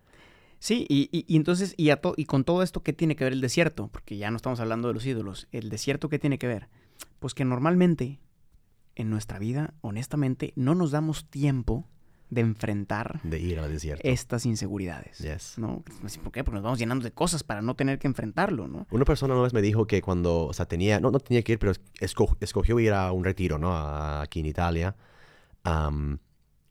Sí, 0.61 0.87
y, 0.89 1.09
y- 1.13 1.25
y 1.29 1.37
entonces, 1.37 1.75
y, 1.77 1.91
a 1.91 2.01
to- 2.01 2.15
y 2.17 2.25
con 2.25 2.43
todo 2.45 2.63
esto, 2.65 2.83
¿qué 2.83 2.93
tiene 2.93 3.15
que 3.15 3.23
ver 3.25 3.33
el 3.33 3.41
desierto? 3.41 3.89
Porque 3.89 4.17
ya 4.17 4.31
no 4.31 4.37
estamos 4.37 4.59
hablando 4.61 4.89
de 4.89 4.95
los 4.95 5.07
ídolos. 5.07 5.47
¿El 5.53 5.69
desierto 5.71 6.09
qué 6.09 6.19
tiene 6.19 6.39
que 6.39 6.49
ver? 6.49 6.69
Pues 7.21 7.33
que 7.35 7.45
normalmente 7.45 8.19
en 8.97 9.09
nuestra 9.11 9.39
vida, 9.39 9.75
honestamente, 9.83 10.53
no 10.57 10.75
nos 10.75 10.91
damos 10.91 11.31
tiempo 11.31 11.87
de 12.31 12.41
enfrentar 12.43 13.21
De 13.23 13.39
ir 13.41 13.59
al 13.59 13.73
desierto. 13.73 14.03
estas 14.07 14.45
inseguridades. 14.47 15.19
Yes. 15.19 15.55
¿No? 15.57 15.83
Así, 16.05 16.19
¿Por 16.19 16.31
qué? 16.33 16.45
Porque 16.45 16.57
nos 16.57 16.63
vamos 16.65 16.79
llenando 16.79 17.05
de 17.05 17.13
cosas 17.13 17.43
para 17.43 17.63
no 17.63 17.75
tener 17.75 17.99
que 17.99 18.07
enfrentarlo, 18.07 18.69
¿no? 18.69 18.87
Una 18.91 19.05
persona 19.05 19.35
una 19.35 19.43
vez 19.45 19.55
me 19.55 19.63
dijo 19.63 19.87
que 19.87 20.03
cuando, 20.03 20.47
o 20.47 20.53
sea, 20.53 20.67
tenía, 20.67 21.01
no, 21.01 21.11
no 21.11 21.21
tenía 21.21 21.43
que 21.43 21.53
ir, 21.53 21.59
pero 21.59 21.73
esco- 22.01 22.37
escogió 22.41 22.79
ir 22.81 22.93
a 22.93 23.13
un 23.13 23.25
retiro, 23.25 23.59
¿no? 23.59 23.73
A- 23.75 24.21
aquí 24.23 24.41
en 24.41 24.47
Italia. 24.47 24.95
Am, 25.65 26.19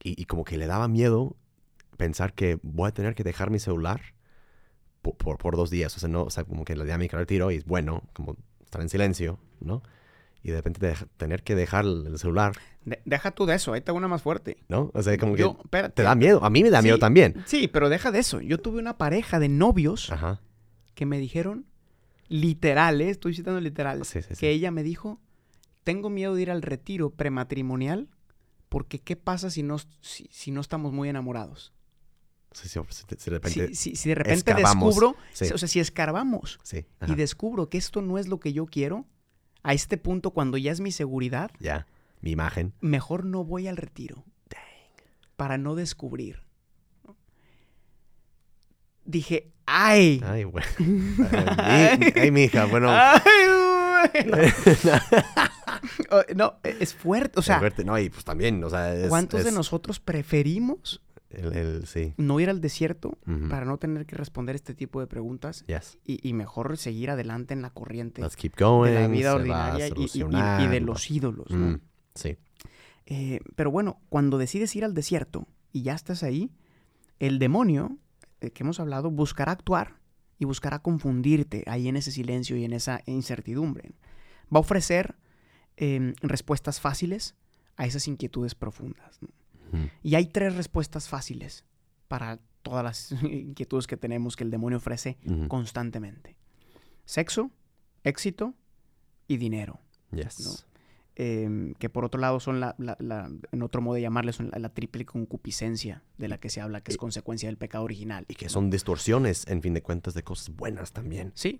y, 0.03 0.21
y 0.21 0.25
como 0.25 0.43
que 0.43 0.57
le 0.57 0.67
daba 0.67 0.87
miedo 0.87 1.35
pensar 1.97 2.33
que 2.33 2.59
voy 2.61 2.87
a 2.89 2.91
tener 2.93 3.15
que 3.15 3.23
dejar 3.23 3.49
mi 3.49 3.59
celular 3.59 4.01
por, 5.01 5.15
por, 5.17 5.37
por 5.37 5.55
dos 5.55 5.69
días. 5.69 5.95
O 5.97 5.99
sea, 5.99 6.09
no, 6.09 6.23
o 6.23 6.29
sea, 6.29 6.43
como 6.43 6.63
que 6.65 6.75
la 6.75 6.83
dinámica 6.83 7.17
del 7.17 7.23
retiro 7.23 7.51
y 7.51 7.55
es 7.55 7.65
bueno, 7.65 8.03
como 8.13 8.35
estar 8.63 8.81
en 8.81 8.89
silencio, 8.89 9.39
¿no? 9.59 9.81
Y 10.47 10.51
de 10.51 10.57
repente 10.57 10.93
tener 11.17 11.43
que 11.43 11.55
dejar 11.55 11.83
el 11.83 12.07
el 12.07 12.17
celular, 12.17 12.53
De- 12.85 13.01
deja 13.03 13.31
tú 13.31 13.45
de 13.45 13.55
eso, 13.55 13.73
ahí 13.73 13.81
te 13.81 13.91
hago 13.91 13.97
una 13.97 14.07
más 14.07 14.21
fuerte. 14.21 14.57
¿no? 14.69 14.91
O 14.93 15.03
sea, 15.03 15.17
como 15.17 15.35
que 15.35 15.41
Yo, 15.41 15.57
te 15.93 16.03
da 16.03 16.15
miedo. 16.15 16.41
A 16.43 16.49
mí 16.49 16.63
me 16.63 16.69
da 16.69 16.81
miedo 16.81 16.97
también. 16.99 17.43
Sí, 17.45 17.67
pero 17.67 17.89
deja 17.89 18.11
de 18.11 18.19
eso. 18.19 18.39
Yo 18.39 18.57
tuve 18.57 18.79
una 18.79 18.97
pareja 18.97 19.39
de 19.39 19.49
novios 19.49 20.09
Ajá. 20.09 20.39
que 20.95 21.05
me 21.05 21.19
dijeron, 21.19 21.65
literal, 22.29 23.01
¿eh? 23.01 23.09
estoy 23.09 23.33
citando 23.35 23.59
literal, 23.59 24.05
Sí, 24.05 24.21
sí, 24.21 24.29
sí. 24.31 24.39
que 24.39 24.49
ella 24.51 24.71
me 24.71 24.83
dijo, 24.83 25.19
tengo 25.83 26.09
miedo 26.09 26.33
de 26.35 26.41
ir 26.43 26.51
al 26.51 26.61
retiro 26.61 27.09
prematrimonial 27.09 28.07
porque 28.69 28.99
¿qué 28.99 29.15
pasa 29.15 29.49
si 29.49 29.63
no, 29.63 29.77
si, 30.01 30.27
si 30.31 30.51
no 30.51 30.61
estamos 30.61 30.91
muy 30.93 31.09
enamorados? 31.09 31.73
Sí, 32.53 32.69
si, 32.69 32.79
si 33.17 33.29
de 33.29 33.37
repente... 33.37 33.75
Si, 33.75 33.95
si- 33.97 34.09
de 34.09 34.15
repente 34.15 34.53
descubro, 34.53 35.09
o 35.09 35.57
sea, 35.57 35.67
si 35.67 35.79
escarbamos 35.81 36.57
y 37.05 37.15
descubro 37.15 37.69
que 37.69 37.77
esto 37.77 38.01
no 38.01 38.17
es 38.17 38.27
lo 38.29 38.39
que 38.39 38.53
yo 38.53 38.65
quiero, 38.65 39.05
A 39.63 39.73
este 39.73 39.97
punto, 39.97 40.31
cuando 40.31 40.57
ya 40.57 40.71
es 40.71 40.79
mi 40.79 40.91
seguridad, 40.91 41.51
Ya. 41.59 41.87
Mi 42.21 42.31
imagen. 42.31 42.73
mejor 42.81 43.25
no 43.25 43.43
voy 43.43 43.67
al 43.67 43.77
retiro. 43.77 44.23
Para 45.35 45.57
no 45.59 45.75
descubrir. 45.75 46.41
Dije, 49.05 49.51
¡ay! 49.65 50.21
Ay, 50.25 50.43
bueno. 50.45 50.67
Ay, 51.57 51.97
mi- 51.99 52.13
ay, 52.21 52.31
mija, 52.31 52.65
bueno. 52.65 52.87
¡Ay, 52.91 53.21
bueno! 54.29 54.57
No, 56.35 56.55
es 56.63 56.93
fuerte. 56.93 57.39
O 57.39 57.41
sea, 57.41 57.59
verte- 57.61 57.83
no, 57.85 57.97
y 57.99 58.09
pues 58.09 58.25
también, 58.25 58.63
o 58.63 58.69
sea, 58.69 58.93
es, 58.93 59.09
¿cuántos 59.09 59.43
de 59.43 59.49
es 59.49 59.55
nosotros 59.55 59.99
preferimos 59.99 61.01
El, 61.29 61.53
el- 61.53 61.87
sí. 61.87 62.13
no 62.17 62.39
ir 62.39 62.49
al 62.49 62.61
desierto 62.61 63.17
para 63.49 63.65
no 63.65 63.77
tener 63.77 64.05
que 64.05 64.15
responder 64.15 64.55
este 64.55 64.73
tipo 64.73 65.01
de 65.01 65.07
preguntas 65.07 65.65
Yes. 65.67 65.97
y, 66.05 66.25
y 66.27 66.31
mejor 66.33 66.77
seguir 66.77 67.09
adelante 67.09 67.53
en 67.53 67.61
la 67.61 67.69
corriente 67.69 68.21
Let's 68.21 68.37
keep 68.37 68.55
going. 68.57 68.91
de 68.93 69.01
la 69.01 69.07
vida 69.09 69.35
ordinaria 69.35 69.87
y- 69.89 70.67
de 70.67 70.79
los 70.79 71.11
ídolos? 71.11 71.51
¿no? 71.51 71.71
Mm, 71.71 71.81
sí. 72.15 72.37
Eh, 73.05 73.39
pero 73.55 73.71
bueno, 73.71 73.99
cuando 74.09 74.37
decides 74.37 74.75
ir 74.75 74.85
al 74.85 74.93
desierto 74.93 75.47
y 75.73 75.81
ya 75.83 75.93
estás 75.95 76.23
ahí, 76.23 76.49
el 77.19 77.39
demonio 77.39 77.97
eh, 78.41 78.51
que 78.51 78.63
hemos 78.63 78.79
hablado 78.79 79.09
buscará 79.11 79.51
actuar 79.51 79.95
y 80.39 80.45
buscará 80.45 80.79
confundirte 80.79 81.63
ahí 81.67 81.87
en 81.87 81.97
ese 81.97 82.11
silencio 82.11 82.55
y 82.57 82.63
en 82.63 82.71
esa 82.73 83.01
incertidumbre. 83.05 83.91
Va 84.53 84.57
a 84.57 84.59
ofrecer 84.59 85.15
em, 85.77 86.13
respuestas 86.21 86.79
fáciles 86.79 87.35
a 87.75 87.85
esas 87.85 88.07
inquietudes 88.07 88.55
profundas. 88.55 89.17
¿no? 89.21 89.29
Y 90.03 90.15
hay 90.15 90.25
tres 90.27 90.55
respuestas 90.55 91.07
fáciles 91.09 91.65
para 92.07 92.39
todas 92.61 92.83
las 92.83 93.11
inquietudes 93.23 93.87
que 93.87 93.97
tenemos 93.97 94.35
que 94.35 94.43
el 94.43 94.51
demonio 94.51 94.77
ofrece 94.77 95.17
constantemente. 95.47 96.35
Sexo, 97.05 97.51
éxito 98.03 98.53
y 99.27 99.37
dinero. 99.37 99.79
Yes. 100.11 100.39
¿no? 100.45 100.51
em, 101.19 101.73
que 101.73 101.89
por 101.89 102.05
otro 102.05 102.21
lado 102.21 102.39
son 102.39 102.59
la, 102.59 102.75
la- 102.77 102.95
la- 102.99 103.29
en 103.51 103.61
otro 103.63 103.81
modo 103.81 103.95
de 103.95 104.01
llamarles, 104.01 104.35
son 104.35 104.49
la, 104.51 104.59
la 104.59 104.69
triple 104.69 105.03
concupiscencia 105.05 106.03
de 106.19 106.27
la 106.27 106.37
que 106.37 106.49
se 106.49 106.61
habla, 106.61 106.81
que 106.81 106.91
es 106.91 106.95
Y- 106.95 106.99
consecuencia 106.99 107.49
del 107.49 107.57
pecado 107.57 107.83
original. 107.83 108.25
Y 108.27 108.35
que 108.35 108.49
son 108.49 108.69
distorsiones, 108.69 109.47
en 109.47 109.61
fin 109.63 109.73
de 109.73 109.81
cuentas, 109.81 110.13
de 110.13 110.21
cosas 110.23 110.55
buenas 110.55 110.91
también. 110.93 111.31
Sí, 111.33 111.59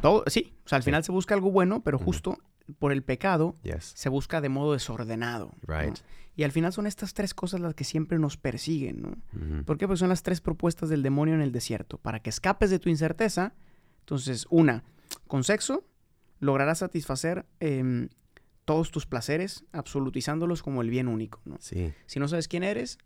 todo, 0.00 0.24
sí, 0.26 0.54
o 0.64 0.68
sea, 0.68 0.76
al 0.76 0.82
Sí. 0.82 0.86
final 0.86 1.04
se 1.04 1.12
busca 1.12 1.34
algo 1.34 1.52
bueno, 1.52 1.82
pero 1.84 1.98
justo 1.98 2.36
por 2.78 2.92
el 2.92 3.02
pecado 3.02 3.54
Yes. 3.62 3.92
se 3.94 4.08
busca 4.08 4.40
de 4.40 4.48
modo 4.48 4.72
desordenado. 4.72 5.54
¿no? 5.66 5.74
Right. 5.74 5.98
Y 6.36 6.44
al 6.44 6.52
final 6.52 6.72
son 6.72 6.86
estas 6.86 7.14
tres 7.14 7.34
cosas 7.34 7.60
las 7.60 7.74
que 7.74 7.84
siempre 7.84 8.18
nos 8.18 8.36
persiguen, 8.36 9.02
¿no? 9.02 9.08
Ujú. 9.34 9.64
¿Por 9.64 9.76
qué? 9.78 9.88
Pues 9.88 9.98
son 9.98 10.08
las 10.08 10.22
tres 10.22 10.40
propuestas 10.40 10.88
del 10.88 11.02
demonio 11.02 11.34
en 11.34 11.40
el 11.40 11.50
desierto. 11.50 11.98
Para 11.98 12.20
que 12.20 12.30
escapes 12.30 12.70
de 12.70 12.78
tu 12.78 12.88
incerteza, 12.88 13.54
entonces, 14.00 14.46
una, 14.48 14.84
con 15.26 15.42
sexo 15.42 15.84
lograrás 16.38 16.78
satisfacer 16.78 17.44
em, 17.58 18.08
todos 18.64 18.90
tus 18.92 19.04
placeres, 19.06 19.64
absolutizándolos 19.72 20.62
como 20.62 20.82
el 20.82 20.90
bien 20.90 21.08
único, 21.08 21.40
¿no? 21.44 21.56
Sí. 21.58 21.92
Si 22.06 22.20
no 22.20 22.28
sabes 22.28 22.46
quién 22.46 22.62
eres, 22.62 22.98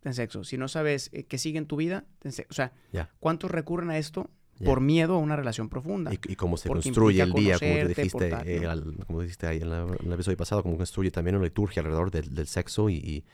ten 0.00 0.12
sexo. 0.14 0.42
Si 0.42 0.58
no 0.58 0.66
sabes 0.66 1.10
eh, 1.12 1.24
qué 1.26 1.38
sigue 1.38 1.58
en 1.58 1.66
tu 1.66 1.76
vida, 1.76 2.06
ten 2.18 2.32
sexo. 2.32 2.50
O 2.50 2.54
sea. 2.54 2.72
¿cuántos 3.20 3.50
recurren 3.52 3.90
a 3.90 3.98
esto 3.98 4.30
Por 4.64 4.80
miedo 4.80 5.14
a 5.14 5.18
una 5.18 5.36
relación 5.36 5.68
profunda? 5.68 6.12
Y, 6.12 6.18
y 6.32 6.36
cómo 6.36 6.56
se 6.56 6.68
construye 6.68 7.22
el 7.22 7.32
día, 7.32 7.58
como 7.58 7.72
te 7.72 7.78
conocerte, 7.82 8.02
dijiste, 8.02 8.28
eh, 8.44 9.04
como 9.06 9.20
dijiste 9.22 9.46
ahí 9.46 9.58
en, 9.62 9.70
la- 9.70 9.82
en 9.82 10.06
el 10.06 10.12
episodio 10.12 10.36
pasado, 10.36 10.62
cómo 10.62 10.76
construye 10.76 11.10
también 11.10 11.36
una 11.36 11.44
liturgia 11.44 11.80
alrededor 11.80 12.10
del, 12.10 12.34
del 12.34 12.46
sexo 12.46 12.90
y, 12.90 12.96
y- 12.96 13.24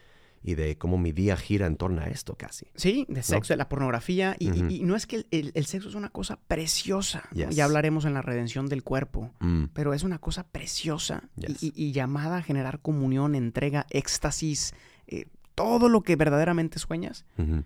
y 0.45 0.55
de 0.55 0.79
cómo 0.79 0.97
mi 0.97 1.11
día 1.11 1.37
gira 1.37 1.67
en 1.67 1.75
torno 1.77 2.01
a 2.03 2.07
esto 2.07 2.37
casi. 2.37 2.67
Sí, 2.77 3.05
de 3.09 3.25
sexo, 3.25 3.53
de 3.55 3.57
la 3.57 3.69
pornografía. 3.69 4.37
Y, 4.39 4.51
y- 4.77 4.83
no 4.85 4.95
es 4.95 5.07
que 5.09 5.17
el, 5.17 5.27
el- 5.33 5.51
el 5.55 5.67
sexo 5.67 5.89
es 5.89 5.97
una 5.97 6.11
cosa 6.11 6.39
preciosa. 6.47 7.29
Ya 7.33 7.65
hablaremos 7.65 8.05
en 8.05 8.15
la 8.15 8.23
redención 8.23 8.69
del 8.69 8.85
cuerpo. 8.85 9.33
Mm, 9.41 9.65
Pero 9.73 9.93
es 9.95 10.05
una 10.05 10.19
cosa 10.19 10.45
preciosa 10.45 11.25
y- 11.37 11.47
Yes. 11.47 11.63
y, 11.65 11.73
y 11.75 11.91
llamada 11.93 12.37
a 12.37 12.43
generar 12.43 12.79
comunión, 12.81 13.35
entrega, 13.35 13.87
éxtasis, 13.91 14.73
eh, 15.09 15.27
todo 15.57 15.89
lo 15.89 16.03
que 16.03 16.15
verdaderamente 16.15 16.79
sueñas. 16.79 17.25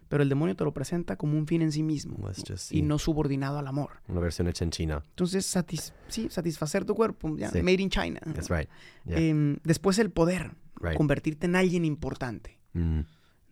Pero 0.09 0.23
el 0.23 0.28
demonio 0.30 0.56
te 0.56 0.64
lo 0.64 0.73
presenta 0.73 1.16
como 1.16 1.37
un 1.37 1.47
fin 1.47 1.61
en 1.61 1.73
sí 1.73 1.82
mismo 1.82 2.16
Let's 2.26 2.38
¿no? 2.49 2.54
just 2.54 2.73
y 2.73 2.80
no 2.80 2.99
subordinado 2.99 3.59
al 3.59 3.66
amor. 3.66 4.00
Una 4.09 4.20
versión 4.20 4.49
hecha 4.49 4.64
en 4.64 4.70
China. 4.70 5.02
Entonces, 5.11 5.54
satis- 5.54 5.92
sí, 6.09 6.28
satisfacer 6.30 6.85
tu 6.87 6.94
cuerpo, 6.94 7.37
ya, 7.37 7.50
Sí. 7.50 7.61
made 7.62 7.82
in 7.82 7.90
China. 7.90 8.20
That's 8.32 8.49
right. 8.49 8.68
Yeah. 9.04 9.18
Em, 9.18 9.59
después 9.64 9.99
el 9.99 10.11
poder, 10.11 10.52
Right. 10.80 10.97
convertirte 10.97 11.44
en 11.47 11.56
alguien 11.56 11.85
importante. 11.85 12.59
Mm. 12.73 13.00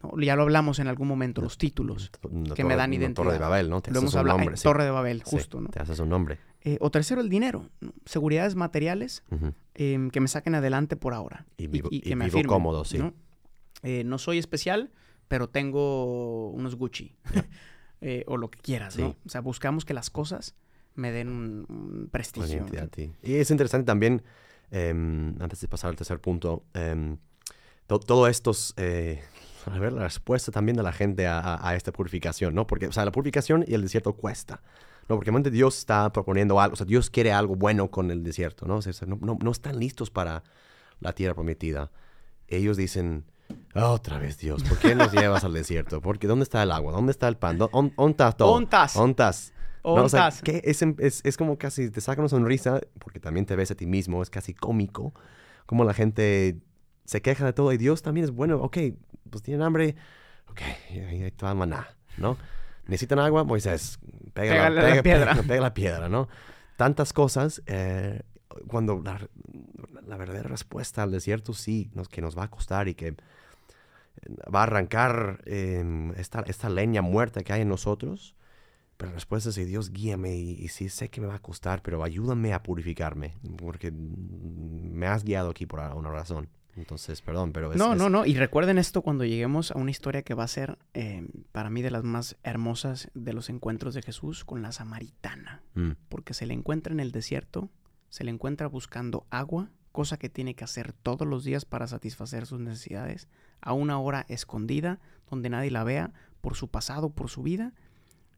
¿no? 0.01 0.13
Ya 0.23 0.37
lo 0.37 0.43
hablamos 0.43 0.79
en 0.79 0.87
algún 0.87 1.09
momento, 1.09 1.43
los 1.43 1.59
títulos. 1.59 2.13
Una 2.31 2.55
que 2.55 2.63
me 2.63 2.77
dan 2.77 2.91
una 2.91 2.97
identidad. 2.97 3.25
Torre 3.25 3.33
de 3.33 3.39
Babel, 3.41 3.69
¿no? 3.69 3.81
Te 3.83 3.91
Lo 3.91 3.95
haces 3.99 4.03
hemos 4.05 4.15
un 4.15 4.19
hablado 4.21 4.39
nombre. 4.39 4.55
en. 4.55 4.63
Torre 4.63 4.85
de 4.85 4.91
Babel, 4.93 5.23
justo. 5.25 5.61
¿no? 5.61 5.69
Te 5.71 5.81
haces 5.81 5.99
un 5.99 6.09
nombre. 6.09 6.39
Eh, 6.63 6.79
o 6.81 6.91
tercero, 6.93 7.21
el 7.21 7.29
dinero. 7.29 7.69
Seguridades 8.05 8.55
materiales 8.55 9.25
em, 9.75 10.11
que 10.11 10.21
me 10.21 10.29
saquen 10.29 10.55
adelante 10.55 10.95
por 10.97 11.15
ahora. 11.15 11.47
Y 11.57 11.67
vivo- 11.67 11.89
y 11.91 12.01
que 12.03 12.15
me 12.15 12.27
vivo 12.27 12.37
afirmen, 12.39 12.49
cómodo, 12.55 12.85
sí. 12.85 12.99
¿no? 12.99 13.13
Eh, 13.83 14.03
no 14.05 14.19
soy 14.19 14.39
especial, 14.39 14.91
pero 15.29 15.49
tengo 15.49 16.51
unos 16.51 16.75
Gucci. 16.77 17.17
Eh, 18.01 18.23
o 18.29 18.37
lo 18.37 18.49
que 18.49 18.61
quieras, 18.61 18.97
¿no? 18.97 19.17
O 19.27 19.29
sea, 19.29 19.41
buscamos 19.41 19.85
que 19.85 19.93
las 19.93 20.09
cosas 20.09 20.55
me 20.95 21.11
den 21.11 21.27
un, 21.29 22.09
prestigio. 22.13 22.65
Y 23.25 23.35
es 23.35 23.51
interesante 23.51 23.87
también, 23.87 24.23
em, 24.71 25.35
antes 25.43 25.61
de 25.61 25.67
pasar 25.67 25.91
al 25.91 25.97
tercer 25.97 26.21
punto, 26.21 26.63
em, 26.75 27.17
to- 27.89 27.99
todo 27.99 28.29
esto 28.29 28.53
es, 28.53 28.73
eh, 28.77 29.21
a 29.67 29.77
ver, 29.81 29.93
la 29.93 30.05
respuesta 30.05 30.53
también 30.53 30.77
de 30.77 30.85
la 30.85 30.93
gente 30.93 31.27
a, 31.27 31.41
a- 31.41 31.69
a 31.71 31.75
esta 31.75 31.91
purificación, 31.91 32.55
¿no? 32.55 32.69
Porque, 32.69 32.87
o 32.87 32.93
sea, 32.93 33.05
la 33.05 33.11
purificación 33.11 33.65
y 33.67 33.75
el 33.75 33.83
desierto 33.83 34.13
cuesta, 34.13 34.63
¿no? 35.09 35.17
Porque 35.17 35.31
realmente 35.33 35.51
Dios 35.51 35.77
está 35.79 36.13
proponiendo 36.13 36.61
algo, 36.61 36.75
o 36.75 36.77
sea, 36.77 36.87
Dios 36.87 37.11
quiere 37.11 37.33
algo 37.33 37.57
bueno 37.57 37.91
con 37.91 38.13
el 38.13 38.23
desierto, 38.23 38.65
¿no? 38.67 38.77
O 38.77 38.83
sea, 38.83 38.93
no, 39.09 39.19
no- 39.21 39.39
no 39.43 39.51
están 39.51 39.77
listos 39.77 40.09
para 40.09 40.45
la 41.01 41.13
tierra 41.15 41.35
prometida. 41.35 41.91
Ellos 42.47 42.77
dicen, 42.77 43.25
otra 43.75 44.19
vez 44.19 44.39
Dios, 44.39 44.63
¿por 44.65 44.79
qué 44.79 44.95
nos 44.95 45.13
llevas 45.13 45.45
al 45.45 45.53
desierto? 45.53 46.01
Porque 46.01 46.27
¿dónde 46.27 46.43
está 46.43 46.63
el 46.63 46.73
agua? 46.73 46.93
¿Dónde 46.93 47.13
está 47.13 47.29
el 47.29 47.37
pan? 47.37 47.59
¿Dó- 47.59 47.71
on- 47.73 47.93
¿Dónde 47.97 48.11
está 48.13 48.33
todo? 48.33 48.53
Ontas. 48.53 48.97
¿Ontas? 48.97 49.53
No, 49.85 49.95
o 50.05 50.09
sea, 50.09 50.31
que 50.43 50.61
es, 50.65 50.83
es, 50.83 51.21
es 51.25 51.37
como 51.37 51.57
casi 51.57 51.89
te 51.91 52.01
saca 52.01 52.21
una 52.21 52.29
sonrisa, 52.29 52.81
porque 52.99 53.21
también 53.21 53.47
te 53.47 53.57
ves 53.57 53.71
a 53.71 53.75
ti 53.75 53.87
mismo, 53.87 54.23
es 54.23 54.29
casi 54.29 54.53
cómico, 54.53 55.15
como 55.65 55.85
la 55.85 55.95
gente 55.95 56.59
se 57.05 57.23
queja 57.23 57.47
de 57.47 57.53
todo 57.55 57.73
y 57.73 57.79
Dios 57.79 58.03
también 58.03 58.25
es 58.25 58.31
bueno, 58.33 58.57
ok, 58.61 58.77
pues 59.31 59.43
tienen 59.43 59.63
hambre, 59.63 59.97
ok, 60.51 60.61
ahí 61.09 61.23
está 61.23 61.55
maná, 61.55 61.89
¿no? 62.19 62.37
Necesitan 62.87 63.19
agua, 63.21 63.45
Moisés, 63.45 63.99
pega 64.35 64.53
Pégale 64.55 64.75
la, 64.75 64.83
la 64.83 64.89
pega- 64.95 65.03
piedra. 65.03 65.33
pega- 65.35 65.47
pega 65.47 65.61
la 65.63 65.75
piedra, 65.75 66.09
¿no? 66.11 66.29
Tantas 66.77 67.13
cosas, 67.15 67.63
eh, 67.67 68.21
cuando 68.67 69.01
la, 69.03 69.21
la 70.09 70.17
verdadera 70.17 70.49
respuesta 70.49 71.03
al 71.03 71.11
desierto 71.13 71.53
sí, 71.55 71.91
nos, 71.95 72.09
que 72.09 72.21
nos 72.23 72.37
va 72.37 72.45
a 72.45 72.51
costar 72.51 72.89
y 72.89 72.95
que 72.95 73.15
va 74.53 74.61
a 74.61 74.63
arrancar 74.65 75.41
eh, 75.47 76.13
esta, 76.17 76.41
esta 76.47 76.69
leña 76.69 77.03
muerta 77.03 77.43
que 77.43 77.53
hay 77.53 77.63
en 77.63 77.69
nosotros. 77.69 78.35
Pero 78.97 79.11
la 79.11 79.15
respuesta 79.15 79.51
es, 79.51 79.55
sí, 79.55 79.65
Dios 79.65 79.93
guíame 79.93 80.35
y, 80.37 80.51
y 80.55 80.69
sí 80.69 80.89
sé 80.89 81.09
que 81.09 81.21
me 81.21 81.29
va 81.29 81.37
a 81.37 81.39
costar, 81.43 81.83
pero 81.83 82.03
ayúdame 82.03 82.53
a 82.53 82.65
purificarme, 82.65 83.35
porque 83.57 83.93
me 83.93 85.07
has 85.07 85.23
guiado 85.23 85.51
aquí 85.51 85.67
por 85.67 85.79
una 85.95 86.11
razón. 86.11 86.49
Entonces, 86.77 87.23
perdón, 87.23 87.53
pero 87.53 87.73
es... 87.73 87.79
No, 87.79 87.93
es- 87.93 87.99
no, 87.99 88.09
no. 88.09 88.27
Y 88.27 88.35
recuerden 88.35 88.77
esto 88.79 89.03
cuando 89.03 89.25
lleguemos 89.25 89.71
a 89.71 89.79
una 89.79 89.91
historia 89.93 90.23
que 90.23 90.35
va 90.35 90.45
a 90.45 90.49
ser, 90.49 90.79
eh, 90.95 91.29
para 91.53 91.71
mí, 91.71 91.81
de 91.83 91.91
las 91.93 92.03
más 92.05 92.37
hermosas 92.43 93.09
de 93.15 93.33
los 93.33 93.51
encuentros 93.51 93.95
de 93.95 94.03
Jesús 94.03 94.45
con 94.45 94.63
la 94.63 94.73
samaritana. 94.73 95.63
Mm, 95.75 95.93
Porque 96.09 96.35
se 96.35 96.47
le 96.47 96.55
encuentra 96.55 96.93
en 96.93 96.99
el 97.01 97.13
desierto, 97.13 97.69
se 98.11 98.25
le 98.25 98.31
encuentra 98.33 98.67
buscando 98.69 99.27
agua, 99.31 99.71
cosa 99.93 100.17
que 100.19 100.29
tiene 100.29 100.55
que 100.55 100.65
hacer 100.65 100.93
todos 100.93 101.27
los 101.27 101.45
días 101.45 101.65
para 101.65 101.87
satisfacer 101.87 102.47
sus 102.47 102.61
necesidades, 102.61 103.29
a 103.61 103.73
una 103.73 103.99
hora 103.99 104.25
escondida, 104.29 105.01
donde 105.31 105.51
nadie 105.51 105.71
la 105.71 105.85
vea, 105.85 106.13
por 106.41 106.55
su 106.57 106.69
pasado, 106.69 107.11
por 107.11 107.29
su 107.29 107.43
vida. 107.43 107.73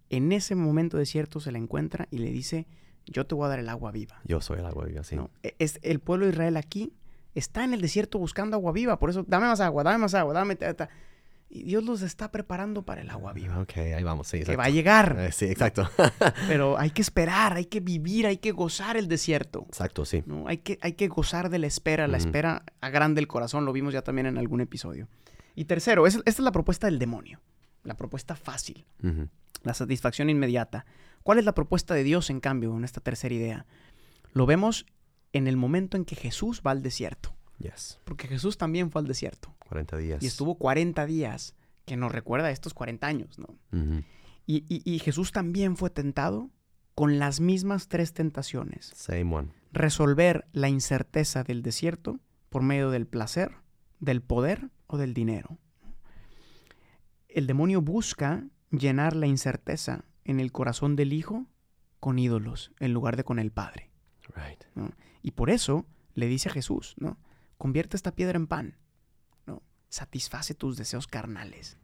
En 0.08 0.32
ese 0.32 0.54
momento 0.54 0.96
desierto 0.96 1.40
se 1.40 1.52
le 1.52 1.58
encuentra 1.58 2.08
y 2.10 2.18
le 2.18 2.30
dice, 2.30 2.66
yo 3.06 3.26
te 3.26 3.34
voy 3.34 3.46
a 3.46 3.48
dar 3.48 3.58
el 3.58 3.68
agua 3.68 3.90
viva. 3.92 4.20
yo 4.24 4.40
soy 4.40 4.58
el 4.60 4.66
agua 4.66 4.86
viva, 4.86 5.04
sí. 5.04 5.16
¿no? 5.16 5.30
E- 5.42 5.54
Es, 5.58 5.78
el 5.82 6.00
pueblo 6.00 6.26
de 6.26 6.32
Israel 6.32 6.56
aquí 6.56 6.92
está 7.34 7.62
en 7.64 7.74
el 7.74 7.80
desierto 7.80 8.18
buscando 8.18 8.56
agua 8.56 8.72
viva, 8.72 8.98
por 8.98 9.10
eso 9.10 9.24
dame 9.26 9.46
más 9.46 9.60
agua, 9.60 9.82
dame 9.84 9.98
más 9.98 10.14
agua, 10.14 10.32
dame... 10.34 10.56
ta, 10.56 10.74
ta". 10.74 10.88
Y 11.52 11.64
Dios 11.64 11.82
los 11.82 12.02
está 12.02 12.30
preparando 12.30 12.84
para 12.84 13.00
el 13.00 13.10
agua 13.10 13.32
viva, 13.32 13.58
Ok, 13.58 13.76
ahí 13.78 14.04
vamos, 14.04 14.28
sí, 14.28 14.44
que 14.44 14.54
va 14.56 14.64
a 14.66 14.70
llegar, 14.70 15.16
Eh, 15.18 15.32
sí, 15.32 15.46
exacto. 15.46 15.90
pero 16.46 16.78
hay 16.78 16.90
que 16.90 17.02
esperar, 17.02 17.54
hay 17.54 17.64
que 17.64 17.80
vivir, 17.80 18.26
hay 18.28 18.36
que 18.36 18.52
gozar 18.52 18.96
el 18.96 19.08
desierto. 19.08 19.64
exacto, 19.66 20.04
sí. 20.04 20.22
¿no? 20.26 20.46
Hay, 20.46 20.58
que, 20.58 20.78
hay 20.80 20.92
que 20.92 21.08
gozar 21.08 21.50
de 21.50 21.58
la 21.58 21.66
espera, 21.66 22.06
la 22.06 22.18
Ujú. 22.18 22.26
espera 22.28 22.62
agranda 22.80 23.20
el 23.20 23.26
corazón, 23.26 23.64
lo 23.64 23.72
vimos 23.72 23.92
ya 23.92 24.02
también 24.02 24.26
en 24.26 24.38
algún 24.38 24.60
episodio. 24.60 25.08
Y 25.56 25.64
tercero, 25.64 26.06
es- 26.06 26.14
esta 26.16 26.30
es 26.30 26.38
la 26.38 26.52
propuesta 26.52 26.86
del 26.86 27.00
demonio, 27.00 27.40
la 27.82 27.96
propuesta 27.96 28.36
fácil, 28.36 28.86
la 29.64 29.74
satisfacción 29.74 30.30
inmediata. 30.30 30.86
¿Cuál 31.24 31.38
es 31.40 31.44
la 31.44 31.54
propuesta 31.54 31.94
de 31.94 32.04
Dios, 32.04 32.30
en 32.30 32.38
cambio, 32.38 32.76
en 32.76 32.84
esta 32.84 33.00
tercera 33.00 33.34
idea? 33.34 33.66
Lo 34.32 34.46
vemos 34.46 34.86
en 35.32 35.48
el 35.48 35.56
momento 35.56 35.96
en 35.96 36.04
que 36.04 36.14
Jesús 36.14 36.62
va 36.64 36.70
al 36.70 36.82
desierto, 36.82 37.34
Yes. 37.60 38.00
porque 38.04 38.26
Jesús 38.26 38.56
también 38.58 38.90
fue 38.90 39.00
al 39.02 39.06
desierto 39.06 39.54
40 39.68 39.96
días. 39.98 40.22
y 40.22 40.26
estuvo 40.26 40.56
40 40.56 41.04
días, 41.06 41.54
que 41.84 41.96
nos 41.96 42.10
recuerda 42.10 42.48
a 42.48 42.50
estos 42.50 42.72
40 42.74 43.06
años, 43.06 43.38
¿no? 43.38 43.56
Y, 44.46 44.64
y- 44.68 44.82
y 44.84 44.98
Jesús 44.98 45.30
también 45.30 45.76
fue 45.76 45.90
tentado 45.90 46.50
con 46.94 47.18
las 47.18 47.40
mismas 47.40 47.88
tres 47.88 48.12
tentaciones. 48.12 48.92
Same 48.96 49.34
one. 49.34 49.48
resolver 49.72 50.46
la 50.52 50.68
incerteza 50.68 51.44
del 51.44 51.62
desierto 51.62 52.18
por 52.48 52.62
medio 52.62 52.90
del 52.90 53.06
placer, 53.06 53.52
del 54.00 54.20
poder 54.22 54.70
o 54.88 54.96
del 54.98 55.14
dinero. 55.14 55.58
El 57.28 57.46
demonio 57.46 57.80
busca 57.80 58.44
llenar 58.70 59.14
la 59.14 59.26
incerteza 59.26 60.04
en 60.24 60.40
el 60.40 60.50
corazón 60.52 60.96
del 60.96 61.12
hijo 61.12 61.46
con 62.00 62.18
ídolos 62.18 62.72
en 62.80 62.92
lugar 62.92 63.16
de 63.16 63.24
con 63.24 63.38
el 63.38 63.52
padre. 63.52 63.90
Right. 64.34 64.64
¿no? 64.74 64.90
Y 65.22 65.32
por 65.32 65.50
eso 65.50 65.86
le 66.14 66.26
dice 66.26 66.48
a 66.48 66.52
Jesús, 66.52 66.94
¿no? 66.98 67.18
Convierte 67.60 67.94
esta 67.94 68.14
piedra 68.14 68.38
en 68.38 68.46
pan, 68.46 68.74
¿no? 69.46 69.60
Satisface 69.90 70.54
tus 70.54 70.78
deseos 70.78 71.06
carnales, 71.06 71.76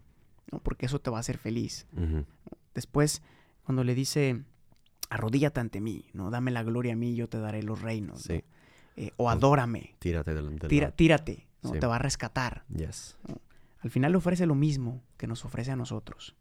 ¿no? 0.50 0.58
Porque 0.60 0.86
eso 0.86 1.02
te 1.02 1.10
va 1.10 1.18
a 1.18 1.20
hacer 1.20 1.36
feliz. 1.36 1.86
Después, 2.74 3.20
cuando 3.62 3.84
le 3.84 3.94
dice, 3.94 4.42
arrodíllate 5.10 5.60
ante 5.60 5.82
mí, 5.82 6.06
¿no? 6.14 6.30
Dame 6.30 6.50
la 6.50 6.62
gloria 6.62 6.94
a 6.94 6.96
mí, 6.96 7.14
yo 7.14 7.28
te 7.28 7.38
daré 7.38 7.62
los 7.62 7.82
reinos. 7.82 8.26
¿no? 8.26 8.34
Sí. 8.36 8.42
Eh, 8.96 9.10
o 9.18 9.28
adórame, 9.28 9.96
Tírate 9.98 10.32
del, 10.32 10.58
del 10.58 10.70
tira- 10.70 10.92
tírate, 10.92 11.46
¿no? 11.62 11.74
Sí. 11.74 11.78
Te 11.78 11.86
va 11.86 11.96
a 11.96 11.98
rescatar. 11.98 12.64
Yes. 12.74 13.18
Al 13.80 13.90
final 13.90 14.12
le 14.12 14.16
ofrece 14.18 14.46
lo 14.46 14.54
mismo 14.54 15.02
que 15.18 15.26
nos 15.26 15.44
ofrece 15.44 15.72
a 15.72 15.76
nosotros. 15.76 16.34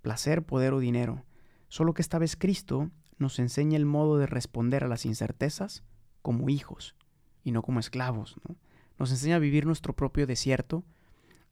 Placer, 0.00 0.42
poder 0.42 0.72
o 0.72 0.78
dinero. 0.78 1.26
Solo 1.68 1.92
que 1.92 2.00
esta 2.00 2.18
vez 2.18 2.36
Cristo 2.36 2.90
nos 3.18 3.38
enseña 3.38 3.76
el 3.76 3.84
modo 3.84 4.16
de 4.16 4.26
responder 4.26 4.82
a 4.82 4.88
las 4.88 5.04
incertezas 5.04 5.84
como 6.22 6.48
hijos 6.48 6.94
y 7.44 7.52
no 7.52 7.62
como 7.62 7.80
esclavos. 7.80 8.36
¿no? 8.48 8.56
Nos 8.98 9.10
enseña 9.10 9.36
a 9.36 9.40
vivir 9.40 9.66
nuestro 9.66 9.94
propio 9.94 10.26
desierto 10.26 10.84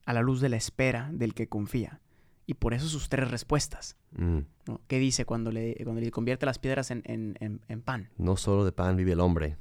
a 0.05 0.13
la 0.13 0.21
luz 0.21 0.41
de 0.41 0.49
la 0.49 0.57
espera 0.57 1.09
del 1.13 1.33
que 1.33 1.47
confía. 1.47 1.99
Y 2.47 2.55
por 2.55 2.73
eso 2.73 2.87
sus 2.87 3.07
tres 3.07 3.29
respuestas. 3.31 3.95
Mm. 4.17 4.39
¿no? 4.67 4.81
¿Qué 4.87 4.99
dice 4.99 5.25
cuando 5.25 5.51
le, 5.51 5.75
cuando 5.83 6.01
le 6.01 6.11
convierte 6.11 6.45
las 6.45 6.59
piedras 6.59 6.91
en, 6.91 7.01
en- 7.05 7.37
en- 7.39 7.61
en 7.67 7.81
pan? 7.81 8.09
No 8.17 8.35
solo 8.35 8.65
de 8.65 8.71
pan 8.71 8.95
vive 8.97 9.13
el 9.13 9.19
hombre, 9.19 9.57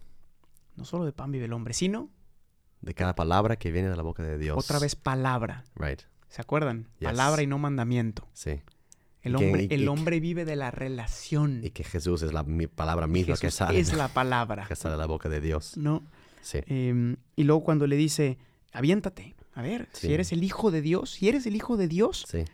No 0.77 0.85
solo 0.85 1.05
de 1.05 1.13
pan 1.13 1.31
vive 1.31 1.45
el 1.45 1.53
hombre, 1.53 1.75
sino 1.75 2.09
de 2.81 2.95
cada 2.95 3.15
palabra 3.15 3.57
que 3.57 3.71
viene 3.71 3.91
de 3.91 3.97
la 3.97 4.03
boca 4.03 4.23
de 4.23 4.39
Dios. 4.39 4.57
otra 4.59 4.79
vez 4.79 4.97
palabra. 4.97 5.65
Right. 5.77 6.01
¿Se 6.29 6.41
acuerdan? 6.41 6.87
Yes. 7.01 7.11
Palabra 7.11 7.43
y 7.43 7.47
no 7.47 7.59
mandamiento. 7.59 8.27
Sí. 8.33 8.63
El 9.23 9.37
que- 9.37 9.45
hombre, 9.47 9.69
y- 9.71 9.75
el 9.75 9.89
hombre 9.89 10.19
vive 10.21 10.45
de 10.47 10.57
la 10.57 10.71
relación. 10.71 11.61
Y 11.63 11.71
que 11.71 11.85
Jesús 11.85 12.23
es 12.23 12.33
la 12.33 12.43
mi- 12.45 12.67
palabra 12.69 13.07
misma 13.07 13.37
que 13.37 13.51
sale, 13.51 13.79
es 13.79 13.93
la 13.93 14.09
palabra. 14.09 14.65
que 14.67 14.75
sale 14.77 14.93
de 14.95 14.99
la 14.99 15.07
boca 15.07 15.29
de 15.29 15.41
Dios. 15.43 15.77
¿no? 15.77 16.03
Sí. 16.42 16.59
Em, 16.66 17.16
y 17.37 17.44
luego 17.44 17.62
cuando 17.64 17.87
le 17.87 17.97
dice, 17.97 18.38
aviéntate, 18.73 19.35
a 19.54 19.62
ver, 19.62 19.88
Sí. 19.92 20.09
si 20.09 20.14
eres 20.14 20.32
el 20.32 20.42
hijo 20.44 20.70
de 20.70 20.80
Dios, 20.82 21.11
si 21.11 21.28
eres 21.28 21.47
el 21.47 21.56
hijo 21.56 21.76
de 21.76 21.88
Dios, 21.88 22.25
Sí. 22.28 22.44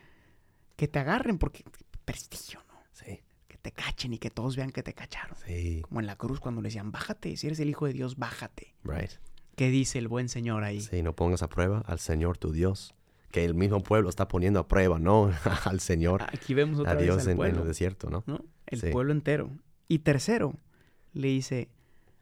que 0.75 0.87
te 0.87 0.99
agarren 0.99 1.37
porque 1.37 1.63
prestigio, 2.05 2.61
¿no? 2.67 2.79
Sí. 2.91 3.21
Que 3.47 3.57
te 3.57 3.71
cachen 3.71 4.13
y 4.13 4.17
que 4.17 4.29
todos 4.29 4.55
vean 4.55 4.71
que 4.71 4.83
te 4.83 4.93
cacharon. 4.93 5.37
Sí. 5.45 5.81
Como 5.87 5.99
en 5.99 6.05
la 6.05 6.15
cruz 6.15 6.39
cuando 6.39 6.61
le 6.61 6.67
decían, 6.67 6.91
bájate, 6.91 7.35
si 7.37 7.47
eres 7.47 7.59
el 7.59 7.69
hijo 7.69 7.85
de 7.85 7.93
Dios, 7.93 8.17
bájate. 8.17 8.75
Right. 8.83 9.11
¿Qué 9.55 9.69
dice 9.69 9.97
el 9.97 10.07
buen 10.07 10.29
Señor 10.29 10.63
ahí? 10.63 10.81
Sí, 10.81 11.01
no 11.01 11.15
pongas 11.15 11.41
a 11.43 11.49
prueba 11.49 11.79
al 11.87 11.99
Señor 11.99 12.37
tu 12.37 12.51
Dios. 12.51 12.93
Que 13.31 13.43
el 13.43 13.55
mismo 13.55 13.81
pueblo 13.83 14.07
está 14.09 14.27
poniendo 14.27 14.59
a 14.59 14.67
prueba, 14.67 14.99
¿no? 14.99 15.31
al 15.65 15.79
Señor, 15.79 16.23
Aquí 16.23 16.53
vemos 16.53 16.79
otra 16.79 16.91
a 16.93 16.95
vez 16.95 17.03
Dios 17.05 17.27
al 17.27 17.39
en, 17.39 17.55
el 17.57 17.65
desierto, 17.67 18.09
¿no? 18.09 18.23
¿no? 18.27 18.45
El 18.67 18.91
pueblo 18.91 19.11
entero. 19.11 19.49
Y 19.87 19.99
tercero, 19.99 20.53
le 21.13 21.27
dice, 21.29 21.69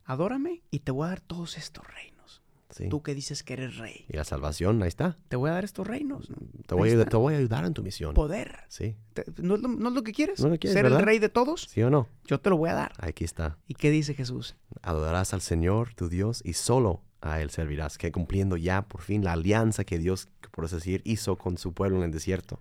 adórame 0.05 0.61
y 0.71 0.79
te 0.79 0.91
voy 0.91 1.05
a 1.05 1.09
dar 1.09 1.21
todos 1.21 1.57
estos 1.57 1.85
reinos. 1.93 2.41
Sí. 2.71 2.89
Tú 2.89 3.01
que 3.03 3.15
dices 3.15 3.41
que 3.43 3.53
eres 3.53 3.77
rey, 3.77 4.05
Y 4.09 4.17
la 4.17 4.25
salvación, 4.25 4.81
ahí 4.81 4.89
está. 4.89 5.17
te 5.29 5.37
voy 5.37 5.49
a 5.49 5.53
dar 5.53 5.63
estos 5.63 5.87
reinos, 5.87 6.29
¿no? 6.29 6.35
Te 6.67 6.75
voy, 6.75 6.89
a, 6.89 6.93
está. 6.93 7.05
te 7.05 7.15
voy 7.17 7.33
a 7.33 7.37
ayudar 7.37 7.63
en 7.63 7.73
tu 7.73 7.81
misión. 7.83 8.13
Poder. 8.13 8.59
Sí. 8.67 8.97
Te- 9.13 9.23
¿No 9.37 9.55
es, 9.55 9.61
lo, 9.61 9.69
no 9.69 9.89
es 9.89 9.95
lo 9.95 10.03
que 10.03 10.11
quieres? 10.11 10.41
No 10.41 10.49
lo 10.49 10.57
quieres, 10.57 10.73
¿Ser 10.73 10.83
¿verdad? 10.83 10.99
el 10.99 11.05
rey 11.05 11.19
de 11.19 11.29
todos? 11.29 11.67
¿Sí 11.69 11.81
o 11.83 11.89
no? 11.89 12.09
Yo 12.25 12.39
te 12.41 12.49
lo 12.49 12.57
voy 12.57 12.69
a 12.69 12.73
dar. 12.73 12.91
Aquí 12.97 13.23
está. 13.23 13.57
¿Y 13.67 13.75
qué 13.75 13.91
dice 13.91 14.13
Jesús? 14.13 14.55
Adorarás 14.81 15.33
al 15.33 15.39
Señor 15.41 15.93
tu 15.93 16.09
Dios 16.09 16.41
y 16.43 16.53
solo 16.53 17.01
a 17.21 17.39
Él 17.39 17.49
servirás. 17.49 17.97
Que 17.97 18.11
cumpliendo 18.11 18.57
ya 18.57 18.81
por 18.81 19.01
fin 19.01 19.23
la 19.23 19.33
alianza 19.33 19.85
que 19.85 19.97
Dios, 19.97 20.27
por 20.51 20.65
así 20.65 20.75
decir, 20.75 21.01
hizo 21.05 21.37
con 21.37 21.57
su 21.57 21.71
pueblo 21.73 21.97
en 21.99 22.03
el 22.03 22.11
desierto. 22.11 22.59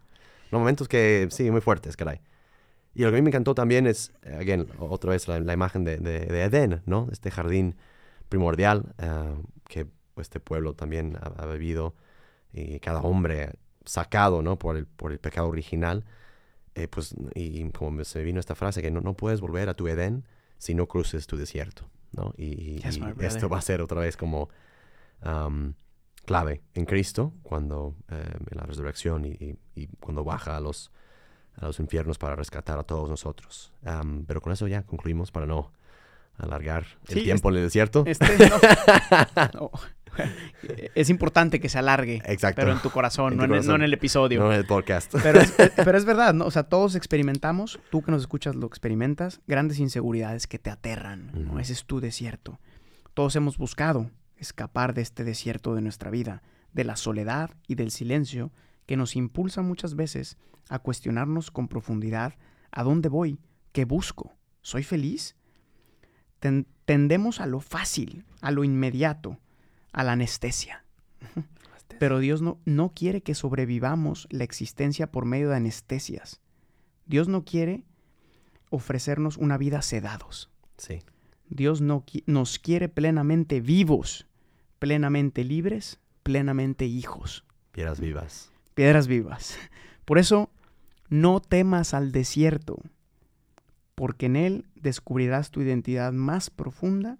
No, 0.53 0.61
momentos 0.61 0.87
que, 0.87 1.27
sí, 1.33 1.51
muy 1.51 1.61
fuertes, 1.61 1.97
caray. 1.97 2.21
Y 2.95 3.03
lo 3.03 3.11
que 3.11 3.17
a 3.17 3.21
mí 3.21 3.23
me 3.23 3.31
encantó 3.31 3.55
también 3.55 3.87
es, 3.87 4.13
eh, 4.23 4.37
again, 4.41 4.69
otra 4.79 5.11
vez 5.11 5.27
la, 5.29 5.41
la 5.41 5.53
imagen 5.53 5.85
de, 5.85 5.97
de- 5.99 6.27
de 6.27 6.43
Edén, 6.45 6.83
¿no? 6.87 7.09
Este 7.13 7.31
jardín 7.31 7.77
primordial 8.29 8.95
ah, 8.99 9.35
que 9.69 9.87
este 10.17 10.41
pueblo 10.41 10.75
también 10.75 11.17
ha, 11.21 11.43
ha 11.43 11.47
vivido 11.47 11.95
y 12.53 12.79
cada 12.81 13.01
hombre 13.01 13.55
sacado, 13.85 14.43
¿no? 14.43 14.59
Por 14.59 14.77
el, 14.77 14.87
por 14.87 15.13
el 15.13 15.19
pecado 15.19 15.49
original. 15.49 16.05
Eh, 16.77 16.89
pues, 16.89 17.15
y 17.35 17.69
como 17.71 18.03
se 18.05 18.23
vino 18.25 18.41
esta 18.41 18.55
frase, 18.55 18.83
que 18.83 18.91
no, 18.91 19.01
no 19.01 19.15
puedes 19.15 19.41
volver 19.41 19.69
a 19.69 19.75
tu 19.75 19.87
Edén 19.89 20.25
si 20.59 20.75
no 20.75 20.87
cruces 20.87 21.27
tu 21.27 21.37
desierto, 21.37 21.89
¿no? 22.13 22.33
Y, 22.37 22.81
Yes, 22.83 22.97
y 22.97 23.01
my 23.01 23.13
esto 23.21 23.49
va 23.49 23.59
a 23.59 23.63
ser 23.63 23.81
otra 23.81 24.01
vez 24.01 24.17
como 24.17 24.49
am, 25.21 25.75
clave 26.27 26.63
en 26.75 26.85
Cristo 26.87 27.33
cuando 27.43 27.95
eh, 28.11 28.25
en 28.51 28.57
la 28.57 28.65
resurrección 28.65 29.25
y 29.27 29.57
cuando 30.01 30.25
baja 30.25 30.57
a 30.57 30.61
los, 30.61 30.91
a 31.57 31.67
los 31.67 31.79
infiernos 31.81 32.19
para 32.19 32.37
rescatar 32.37 32.79
a 32.79 32.83
todos 32.83 33.09
nosotros. 33.09 33.73
Pero 34.27 34.41
con 34.41 34.53
eso 34.53 34.67
ya 34.69 34.83
concluimos 34.83 35.31
para 35.31 35.47
no 35.47 35.73
alargar 36.37 36.85
el 37.09 37.15
Sí, 37.19 37.23
tiempo 37.25 37.49
en 37.51 37.57
el 37.57 37.63
desierto. 37.63 38.05
Este, 38.07 38.27
no. 39.55 39.61
No. 39.61 39.71
Es 40.95 41.11
importante 41.11 41.59
que 41.59 41.69
se 41.69 41.79
alargue, 41.79 42.23
Exacto. 42.27 42.61
pero 42.61 42.71
en 42.73 42.79
tu 42.79 42.91
corazón, 42.91 43.33
En 43.33 43.39
no, 43.39 43.45
en 43.45 43.51
el, 43.51 43.57
no 43.57 43.63
corazón. 43.63 43.81
en 43.81 43.85
el 43.87 43.93
episodio. 43.95 44.41
no 44.41 44.53
en 44.53 44.59
el 44.61 44.65
podcast. 44.65 45.13
Pero, 45.23 45.41
es, 45.41 45.53
pero 45.77 45.99
es 45.99 46.05
verdad, 46.05 46.33
¿no? 46.35 46.45
O 46.47 46.51
sea, 46.53 46.63
todos 46.65 46.95
experimentamos, 46.95 47.81
tú 47.91 48.01
que 48.03 48.13
nos 48.13 48.21
escuchas 48.23 48.55
lo 48.55 48.67
experimentas, 48.69 49.41
grandes 49.49 49.81
inseguridades 49.81 50.47
que 50.47 50.61
te 50.61 50.71
aterran, 50.71 51.33
¿no? 51.35 51.51
Ujú. 51.51 51.59
Ese 51.59 51.73
es 51.73 51.85
tu 51.85 51.99
desierto. 52.01 52.61
Todos 53.15 53.35
hemos 53.35 53.59
buscado 53.59 54.09
escapar 54.37 54.95
de 54.95 55.03
este 55.03 55.25
desierto 55.25 55.75
de 55.75 55.83
nuestra 55.83 56.11
vida, 56.11 56.43
de 56.73 56.85
la 56.85 56.95
soledad 56.95 57.51
y 57.67 57.75
del 57.75 57.91
silencio 57.91 58.53
que 58.87 58.97
nos 58.97 59.17
impulsa 59.17 59.63
muchas 59.63 59.95
veces 59.95 60.37
a 60.69 60.79
cuestionarnos 60.79 61.51
con 61.51 61.69
profundidad 61.69 62.35
a 62.71 62.83
dónde 62.83 63.09
voy, 63.09 63.39
qué 63.73 63.85
busco, 63.85 64.35
¿soy 64.63 64.83
feliz? 64.83 65.37
Ten- 66.41 66.67
tendemos 66.85 67.41
a 67.41 67.47
lo 67.47 67.61
fácil, 67.61 68.25
a 68.41 68.51
lo 68.51 68.65
inmediato, 68.65 69.39
a 69.93 70.05
la 70.05 70.13
anestesia. 70.13 70.85
Pero 71.99 72.19
Dios 72.19 72.43
no, 72.43 72.59
no 72.65 72.91
quiere 72.91 73.23
que 73.23 73.35
sobrevivamos 73.35 74.27
la 74.31 74.45
existencia 74.45 75.11
por 75.13 75.25
medio 75.27 75.51
de 75.51 75.57
anestesias. 75.57 76.41
Dios 77.07 77.29
no 77.29 77.45
quiere 77.45 77.85
ofrecernos 78.71 79.37
una 79.37 79.57
vida 79.59 79.81
sedados. 79.83 80.51
Sí. 80.77 81.01
Dios 81.49 81.81
no, 81.81 82.05
qui- 82.05 82.25
nos 82.27 82.59
quiere 82.59 82.89
plenamente 82.89 83.61
vivos, 83.61 84.27
plenamente 84.79 85.45
libres, 85.45 86.01
plenamente 86.23 86.87
hijos, 86.87 87.45
Piedras 87.71 87.99
vivas. 88.01 88.51
Piedras 88.75 89.07
vivas. 89.07 89.57
Por 90.05 90.19
eso, 90.19 90.51
no 91.09 91.41
temas 91.41 91.95
al 91.95 92.13
desierto, 92.13 92.79
porque 93.95 94.27
en 94.27 94.37
él 94.37 94.67
descubrirás 94.75 95.51
tu 95.51 95.63
identidad 95.63 96.13
más 96.13 96.51
profunda 96.51 97.19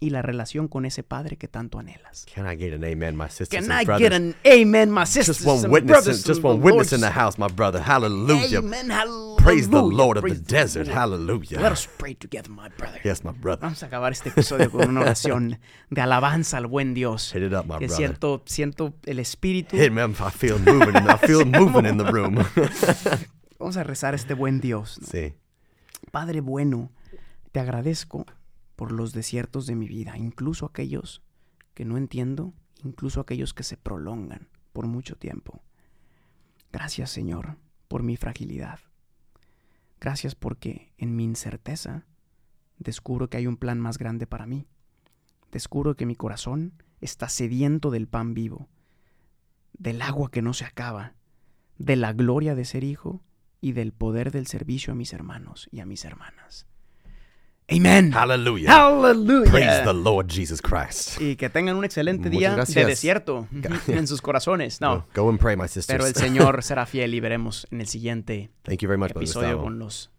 y 0.00 0.10
la 0.10 0.22
relación 0.22 0.68
con 0.68 0.84
ese 0.84 1.02
Padre 1.02 1.36
que 1.36 1.48
tanto 1.48 1.78
anhelas. 1.78 2.26
Can 2.32 2.50
I 2.50 2.56
get 2.56 2.72
an 2.72 2.84
amen, 2.84 3.16
my 3.16 3.28
sisters 3.28 3.48
Can 3.50 3.70
and 3.70 3.82
I 3.82 3.84
brothers? 3.84 4.10
get 4.10 4.12
an 4.12 4.34
amen, 4.46 4.90
my 4.90 5.04
sisters 5.04 5.38
just 5.38 5.46
one 5.46 5.64
and 5.64 5.72
witness, 5.72 6.06
in, 6.06 6.24
just 6.24 6.42
one 6.42 6.60
witness 6.62 6.92
in 6.92 7.00
the 7.00 7.10
house, 7.10 7.38
my 7.38 7.48
brother. 7.48 7.80
Hallelujah. 7.80 8.58
Amen, 8.58 8.90
hallelujah. 8.90 9.27
Praise 9.42 9.68
the 9.70 9.82
Lord 9.82 10.18
of 10.18 10.24
the 10.24 10.34
desert. 10.34 10.88
Hallelujah. 10.88 11.60
Let 11.60 11.72
us 11.72 11.88
pray 11.98 12.14
together, 12.14 12.50
my 12.50 12.68
brother. 12.68 13.00
Yes, 13.04 13.24
my 13.24 13.32
brother. 13.32 13.62
Vamos 13.62 13.82
a 13.82 13.86
acabar 13.86 14.12
este 14.12 14.28
episodio 14.28 14.70
con 14.70 14.88
una 14.88 15.00
oración 15.00 15.58
de 15.90 16.00
alabanza 16.00 16.58
al 16.58 16.66
buen 16.66 16.94
Dios. 16.94 17.32
Hit 17.32 17.42
it 17.42 17.52
up, 17.52 17.64
my 17.66 17.78
Que 17.78 17.86
brother. 17.86 17.90
siento, 17.96 18.42
siento 18.46 18.94
el 19.06 19.18
espíritu. 19.18 19.76
Hit 19.76 19.90
me. 19.92 20.02
I 20.02 20.30
feel 20.30 20.58
moving. 20.58 20.96
In, 20.96 21.08
I 21.08 21.16
feel 21.26 21.44
moving 21.44 21.86
in 21.86 21.96
the 21.98 22.04
room. 22.04 22.36
Vamos 23.58 23.76
a 23.76 23.84
rezar 23.84 24.14
a 24.14 24.16
este 24.16 24.34
buen 24.34 24.60
Dios. 24.60 24.98
¿no? 25.00 25.06
sí. 25.06 25.34
Padre 26.10 26.40
bueno, 26.40 26.92
te 27.52 27.60
agradezco 27.60 28.24
por 28.76 28.92
los 28.92 29.12
desiertos 29.12 29.66
de 29.66 29.74
mi 29.74 29.88
vida, 29.88 30.16
incluso 30.16 30.66
aquellos 30.66 31.22
que 31.74 31.84
no 31.84 31.96
entiendo, 31.96 32.54
incluso 32.84 33.20
aquellos 33.20 33.52
que 33.54 33.62
se 33.62 33.76
prolongan 33.76 34.48
por 34.72 34.86
mucho 34.86 35.16
tiempo. 35.16 35.62
Gracias, 36.72 37.10
Señor, 37.10 37.56
por 37.88 38.02
mi 38.02 38.16
fragilidad. 38.16 38.78
Gracias 40.00 40.34
porque 40.34 40.92
en 40.96 41.16
mi 41.16 41.24
incerteza 41.24 42.06
descubro 42.78 43.28
que 43.28 43.36
hay 43.36 43.46
un 43.46 43.56
plan 43.56 43.80
más 43.80 43.98
grande 43.98 44.26
para 44.26 44.46
mí. 44.46 44.66
Descubro 45.50 45.96
que 45.96 46.06
mi 46.06 46.14
corazón 46.14 46.72
está 47.00 47.28
sediento 47.28 47.90
del 47.90 48.06
pan 48.06 48.34
vivo, 48.34 48.68
del 49.72 50.02
agua 50.02 50.30
que 50.30 50.42
no 50.42 50.52
se 50.52 50.64
acaba, 50.64 51.14
de 51.78 51.96
la 51.96 52.12
gloria 52.12 52.54
de 52.54 52.64
ser 52.64 52.84
hijo 52.84 53.22
y 53.60 53.72
del 53.72 53.92
poder 53.92 54.30
del 54.30 54.46
servicio 54.46 54.92
a 54.92 54.96
mis 54.96 55.12
hermanos 55.12 55.68
y 55.72 55.80
a 55.80 55.86
mis 55.86 56.04
hermanas. 56.04 56.66
Amén. 57.70 58.12
Hallelujah. 58.12 58.70
Hallelujah. 58.70 59.50
Praise 59.50 59.84
the 59.84 59.92
Lord 59.92 60.28
Jesus 60.28 60.62
Christ. 60.62 61.20
Y 61.20 61.36
que 61.36 61.50
tengan 61.50 61.76
un 61.76 61.84
excelente 61.84 62.30
Muchas 62.30 62.68
día 62.68 62.82
de 62.82 62.88
desierto 62.88 63.46
en 63.88 64.06
sus 64.06 64.22
corazones. 64.22 64.80
No, 64.80 65.06
Go, 65.14 65.24
go 65.24 65.28
and 65.28 65.38
pray, 65.38 65.54
my 65.54 65.68
sisters. 65.68 65.86
pero 65.88 66.06
el 66.06 66.14
Señor 66.14 66.62
será 66.62 66.86
fiel 66.86 67.14
y 67.14 67.20
veremos 67.20 67.66
en 67.70 67.82
el 67.82 67.86
siguiente 67.86 68.50
Thank 68.62 68.78
you 68.78 68.88
very 68.88 68.98
much, 68.98 69.10
episodio 69.10 69.60
con 69.60 69.78
los 69.78 70.10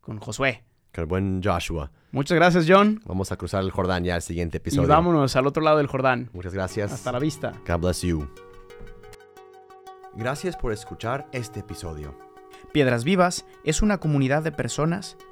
con 0.00 0.18
Josué. 0.18 0.62
Que 0.92 1.00
el 1.00 1.06
buen 1.06 1.42
Joshua. 1.42 1.90
Muchas 2.12 2.36
gracias, 2.36 2.66
John. 2.68 3.00
Vamos 3.06 3.32
a 3.32 3.36
cruzar 3.36 3.64
el 3.64 3.70
Jordán 3.70 4.04
ya 4.04 4.14
el 4.14 4.22
siguiente 4.22 4.58
episodio. 4.58 4.84
Y 4.84 4.88
vámonos 4.88 5.34
al 5.34 5.46
otro 5.46 5.62
lado 5.62 5.78
del 5.78 5.86
Jordán. 5.86 6.28
Muchas 6.32 6.52
gracias. 6.52 6.92
Hasta 6.92 7.10
la 7.10 7.18
vista. 7.18 7.54
God 7.66 7.80
bless 7.80 8.02
you. 8.02 8.28
Gracias 10.14 10.56
por 10.56 10.72
escuchar 10.72 11.26
este 11.32 11.60
episodio. 11.60 12.14
Piedras 12.72 13.04
Vivas 13.04 13.46
es 13.64 13.80
una 13.82 13.98
comunidad 13.98 14.42
de 14.42 14.52
personas 14.52 15.16